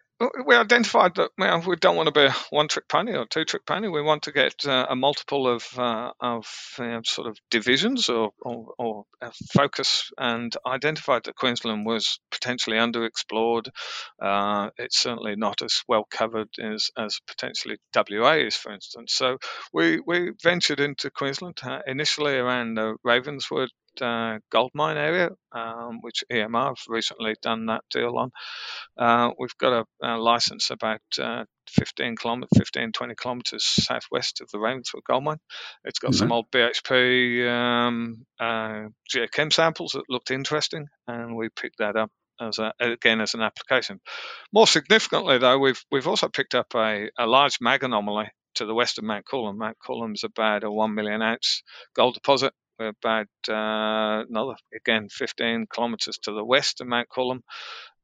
we 0.46 0.56
identified 0.56 1.14
that 1.14 1.30
well, 1.38 1.62
we 1.66 1.76
don't 1.76 1.96
want 1.96 2.08
to 2.08 2.12
be 2.12 2.26
a 2.26 2.34
one-trick 2.50 2.88
pony 2.88 3.14
or 3.14 3.26
two-trick 3.26 3.64
pony. 3.64 3.88
We 3.88 4.02
want 4.02 4.24
to 4.24 4.32
get 4.32 4.66
uh, 4.66 4.86
a 4.90 4.96
multiple 4.96 5.46
of 5.46 5.64
uh, 5.78 6.10
of 6.20 6.46
know, 6.78 7.00
sort 7.04 7.28
of 7.28 7.38
divisions 7.50 8.08
or, 8.08 8.32
or, 8.42 8.74
or 8.78 9.04
focus, 9.52 10.10
and 10.18 10.52
identified 10.66 11.24
that 11.24 11.36
Queensland 11.36 11.86
was 11.86 12.18
potentially 12.30 12.78
underexplored. 12.78 13.68
Uh, 14.20 14.70
it's 14.76 14.98
certainly 14.98 15.36
not 15.36 15.62
as 15.62 15.82
well 15.86 16.06
covered 16.10 16.48
as, 16.60 16.90
as 16.98 17.20
potentially 17.26 17.76
WA 17.94 18.32
is, 18.32 18.56
for 18.56 18.72
instance. 18.72 19.14
So 19.14 19.38
we 19.72 20.00
we 20.04 20.32
ventured 20.42 20.80
into 20.80 21.10
Queensland 21.10 21.58
uh, 21.62 21.80
initially 21.86 22.36
around 22.36 22.74
the 22.74 22.96
Ravenswood 23.04 23.70
uh, 24.02 24.38
gold 24.50 24.70
mine 24.74 24.96
area, 24.96 25.30
um, 25.52 25.98
which 26.00 26.24
EMR 26.32 26.68
have 26.68 26.78
recently 26.88 27.34
done 27.42 27.66
that 27.66 27.82
deal 27.90 28.16
on. 28.16 28.30
Uh, 28.96 29.32
we've 29.38 29.56
got 29.58 29.84
a, 30.02 30.06
a 30.06 30.16
license 30.16 30.70
about 30.70 31.00
uh, 31.20 31.44
15 31.70 32.16
kilometers, 32.16 32.50
15, 32.56 32.92
20 32.92 33.14
kilometers 33.14 33.64
southwest 33.64 34.40
of 34.40 34.50
the 34.50 34.58
Ravenswood 34.58 35.04
gold 35.04 35.24
mine. 35.24 35.38
It's 35.84 35.98
got 35.98 36.12
mm-hmm. 36.12 36.18
some 36.18 36.32
old 36.32 36.50
BHP 36.50 37.48
um, 37.48 38.26
uh, 38.40 38.88
geochem 39.12 39.52
samples 39.52 39.92
that 39.92 40.04
looked 40.08 40.30
interesting, 40.30 40.86
and 41.06 41.36
we 41.36 41.48
picked 41.48 41.78
that 41.78 41.96
up 41.96 42.10
as 42.40 42.58
a, 42.58 42.72
again 42.80 43.20
as 43.20 43.34
an 43.34 43.42
application. 43.42 44.00
More 44.52 44.66
significantly, 44.66 45.38
though, 45.38 45.58
we've 45.58 45.82
we've 45.90 46.06
also 46.06 46.28
picked 46.28 46.54
up 46.54 46.74
a, 46.74 47.08
a 47.18 47.26
large 47.26 47.58
mag 47.60 47.82
anomaly 47.82 48.28
to 48.54 48.66
the 48.66 48.74
west 48.74 48.98
of 48.98 49.04
Mount 49.04 49.26
Coolon. 49.26 49.58
Mount 49.58 49.76
Coolon 49.84 50.12
is 50.14 50.24
about 50.24 50.64
a 50.64 50.70
one 50.70 50.94
million 50.94 51.22
ounce 51.22 51.62
gold 51.94 52.14
deposit 52.14 52.52
we're 52.78 52.88
about 52.88 53.26
uh, 53.48 54.24
another, 54.28 54.54
again, 54.74 55.08
15 55.10 55.66
kilometres 55.74 56.18
to 56.22 56.32
the 56.32 56.44
west 56.44 56.80
of 56.80 56.86
Mount 56.86 57.08
Coolon. 57.08 57.42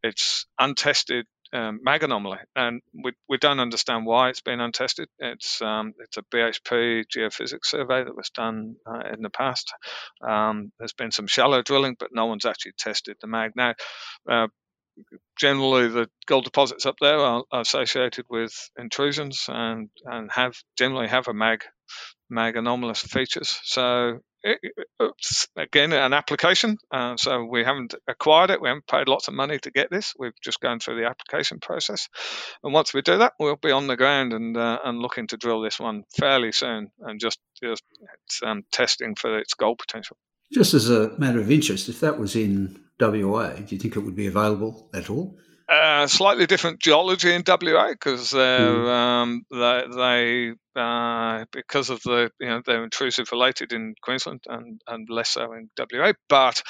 It's 0.03 0.47
untested 0.59 1.27
um, 1.55 1.81
mag 1.83 2.03
anomaly, 2.03 2.39
and 2.57 2.83
we, 2.93 3.13
we 3.29 3.39
don't 3.39 3.61
understand 3.61 4.07
why 4.07 4.29
it's 4.29 4.41
been 4.41 4.61
untested. 4.61 5.09
It's 5.19 5.63
um, 5.63 5.95
it's 6.01 6.17
a 6.17 6.23
BHP 6.23 7.05
geophysics 7.15 7.67
survey 7.67 8.03
that 8.05 8.17
was 8.17 8.31
done 8.31 8.75
uh, 8.87 9.13
in 9.13 9.23
the 9.23 9.31
past. 9.31 9.73
Um, 10.21 10.73
there's 10.79 10.93
been 10.93 11.13
some 11.13 11.29
shallow 11.29 11.63
drilling, 11.63 11.97
but 11.99 12.11
no 12.13 12.27
one's 12.27 12.45
actually 12.45 12.73
tested 12.77 13.17
the 13.21 13.29
mag. 13.29 13.53
Now, 13.55 13.75
uh, 14.29 14.49
generally, 15.39 15.89
the 15.89 16.09
gold 16.27 16.45
deposits 16.45 16.87
up 16.87 16.97
there 17.01 17.19
are, 17.19 17.45
are, 17.53 17.61
associated 17.61 18.27
with 18.29 18.53
intrusions 18.77 19.47
and 19.49 19.91
and 20.05 20.31
have 20.33 20.57
generally 20.77 21.09
have 21.09 21.29
a 21.29 21.35
mag 21.35 21.63
mag 22.29 22.57
anomalous 22.57 23.01
features. 23.01 23.61
So 23.63 24.21
it's 24.45 25.49
again 25.57 25.93
an 25.93 26.13
application. 26.13 26.79
Uh, 26.91 27.17
so 27.17 27.45
we 27.45 27.65
haven't 27.65 27.95
acquired 28.07 28.51
it. 28.51 28.61
We 28.61 28.69
haven't 28.69 28.87
paid 28.87 29.09
lots 29.09 29.29
of 29.29 29.35
money 29.35 29.59
to 29.59 29.71
get 29.71 29.91
this. 29.91 30.15
We've 30.19 30.39
just 30.43 30.61
gone 30.61 30.81
through 30.81 30.97
the 31.01 31.09
application 31.09 31.61
process. 31.61 32.09
And 32.63 32.73
once 32.73 32.93
we 32.93 33.03
do 33.03 33.19
that, 33.19 33.35
we'll 33.39 33.57
be 33.57 33.71
on 33.71 33.87
the 33.87 33.97
ground 33.97 34.33
and 34.33 34.57
uh, 34.57 34.79
and 34.85 35.01
looking 35.01 35.27
to 35.29 35.37
drill 35.37 35.63
this 35.63 35.81
one 35.81 36.05
fairly 36.19 36.53
soon 36.53 36.91
and 37.01 37.19
just 37.19 37.39
just 37.63 37.83
um, 38.45 38.65
testing 38.71 39.15
for 39.15 39.39
its 39.39 39.55
gold 39.55 39.79
potential. 39.79 40.17
Just 40.53 40.75
as 40.75 40.91
a 40.91 41.19
matter 41.19 41.41
of 41.41 41.51
interest, 41.51 41.89
if 41.89 42.01
that 42.01 42.19
was 42.19 42.37
in 42.37 42.79
WA, 43.01 43.55
do 43.55 43.75
you 43.75 43.79
think 43.79 43.97
it 43.97 44.01
would 44.01 44.15
be 44.15 44.27
available 44.27 44.89
at 44.95 45.11
all? 45.11 45.39
Uh, 45.67 46.07
slightly 46.07 46.45
different 46.47 46.79
geology 46.79 47.33
in 47.33 47.43
WA 47.47 47.89
because 47.89 48.33
mm. 48.33 48.89
um, 48.89 49.43
they, 49.51 49.85
they 49.97 50.81
uh, 50.81 51.45
because 51.53 51.89
of 51.89 52.03
the 52.03 52.31
you 52.39 52.49
know 52.49 52.61
they're 52.67 52.85
intrusive 52.85 53.31
related 53.33 53.73
in 53.73 53.95
Queensland 54.03 54.41
and, 54.47 54.81
and 54.87 55.09
less 55.09 55.31
so 55.31 55.53
in 55.55 55.71
WA. 55.79 56.13
But 56.29 56.63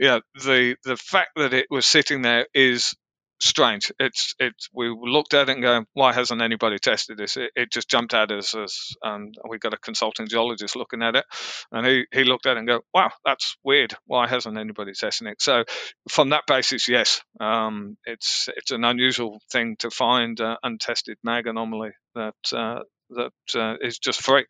yeah, 0.00 0.18
the 0.34 0.74
the 0.84 0.96
fact 0.96 1.30
that 1.36 1.54
it 1.54 1.66
was 1.70 1.86
sitting 1.86 2.22
there 2.22 2.46
is 2.52 2.94
strange. 3.40 3.92
It's 3.98 4.34
it's 4.38 4.68
we 4.74 4.88
looked 4.90 5.34
at 5.34 5.48
it 5.48 5.52
and 5.54 5.62
going, 5.62 5.86
why 5.94 6.12
hasn't 6.12 6.42
anybody 6.42 6.78
tested 6.78 7.18
this? 7.18 7.36
It, 7.36 7.50
it 7.56 7.72
just 7.72 7.90
jumped 7.90 8.14
at 8.14 8.32
us 8.32 8.54
as 8.54 8.76
um, 9.04 9.32
we 9.48 9.58
got 9.58 9.74
a 9.74 9.78
consulting 9.78 10.28
geologist 10.28 10.76
looking 10.76 11.02
at 11.02 11.16
it, 11.16 11.24
and 11.72 11.86
he 11.86 12.06
he 12.12 12.24
looked 12.24 12.46
at 12.46 12.56
it 12.56 12.60
and 12.60 12.68
go, 12.68 12.80
wow, 12.94 13.10
that's 13.24 13.56
weird. 13.64 13.94
Why 14.06 14.28
hasn't 14.28 14.58
anybody 14.58 14.92
testing 14.92 15.28
it? 15.28 15.42
So 15.42 15.64
from 16.10 16.30
that 16.30 16.44
basis, 16.46 16.88
yes, 16.88 17.22
um, 17.40 17.96
it's 18.06 18.48
it's 18.56 18.70
an 18.72 18.84
unusual 18.84 19.40
thing 19.52 19.76
to 19.80 19.90
find 19.90 20.40
uh, 20.40 20.56
untested 20.62 21.18
mag 21.24 21.46
anomaly 21.46 21.90
that. 22.14 22.34
Uh, 22.54 22.80
that 23.10 23.32
uh, 23.56 23.76
is 23.82 23.98
just 23.98 24.22
free, 24.22 24.46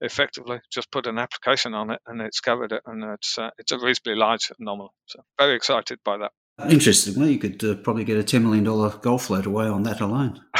effectively. 0.00 0.60
Just 0.72 0.90
put 0.92 1.06
an 1.06 1.18
application 1.18 1.74
on 1.74 1.90
it, 1.90 2.00
and 2.06 2.20
it's 2.20 2.40
covered 2.40 2.72
it, 2.72 2.82
and 2.86 3.04
it's 3.14 3.38
uh, 3.38 3.50
it's 3.58 3.72
a 3.72 3.78
reasonably 3.78 4.16
large 4.16 4.52
anomaly. 4.60 4.90
So 5.06 5.20
very 5.38 5.56
excited 5.56 5.98
by 6.04 6.18
that. 6.18 6.32
Interestingly, 6.70 7.32
you 7.32 7.38
could 7.40 7.64
uh, 7.64 7.74
probably 7.74 8.04
get 8.04 8.16
a 8.16 8.22
$10 8.22 8.42
million 8.42 8.62
golf 9.00 9.24
float 9.24 9.44
away 9.44 9.66
on 9.66 9.82
that 9.82 10.00
alone. 10.00 10.40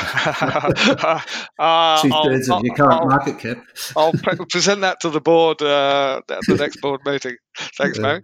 uh, 1.58 2.02
Two 2.02 2.10
thirds 2.10 2.50
of 2.50 2.64
your 2.64 2.74
current 2.74 3.00
I'll, 3.00 3.06
market 3.06 3.38
cap. 3.38 3.64
I'll 3.96 4.12
pre- 4.24 4.44
present 4.50 4.80
that 4.80 5.00
to 5.02 5.10
the 5.10 5.20
board 5.20 5.62
uh, 5.62 6.20
at 6.28 6.40
the 6.48 6.56
next 6.56 6.80
board 6.80 7.00
meeting. 7.06 7.36
Thanks, 7.78 8.00
Barry. 8.00 8.22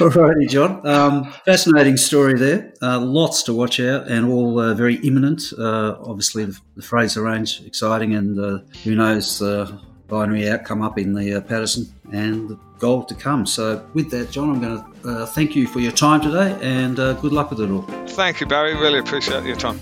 all 0.00 0.10
righty, 0.10 0.46
Jon. 0.46 0.86
Um, 0.86 1.32
fascinating 1.44 1.96
story 1.96 2.34
there. 2.38 2.72
Uh, 2.80 3.00
lots 3.00 3.42
to 3.44 3.52
watch 3.52 3.80
out 3.80 4.06
and 4.06 4.26
all 4.26 4.60
uh, 4.60 4.72
very 4.74 4.96
imminent. 4.98 5.52
Uh, 5.58 5.96
obviously, 6.00 6.44
the, 6.44 6.56
the, 6.76 6.82
Fraser 6.82 7.22
Range, 7.22 7.62
exciting, 7.66 8.14
and 8.14 8.62
who 8.84 8.94
knows 8.94 9.40
binary 10.08 10.48
outcome 10.48 10.82
up 10.82 10.98
in 10.98 11.12
the 11.12 11.34
uh, 11.34 11.40
Paterson 11.40 11.86
and 12.12 12.58
gold 12.78 13.08
to 13.08 13.14
come. 13.14 13.46
So, 13.46 13.84
with 13.94 14.10
that, 14.10 14.30
Jon, 14.30 14.50
I'm 14.50 14.60
going 14.60 14.82
to 15.02 15.08
uh, 15.08 15.26
thank 15.26 15.56
you 15.56 15.66
for 15.66 15.80
your 15.80 15.92
time 15.92 16.20
today 16.20 16.58
and 16.60 16.98
uh, 16.98 17.14
good 17.14 17.32
luck 17.32 17.50
with 17.50 17.60
it 17.60 17.70
all. 17.70 17.82
Thank 18.08 18.40
you, 18.40 18.46
Barry. 18.46 18.74
Really 18.74 18.98
appreciate 18.98 19.44
your 19.44 19.56
time. 19.56 19.80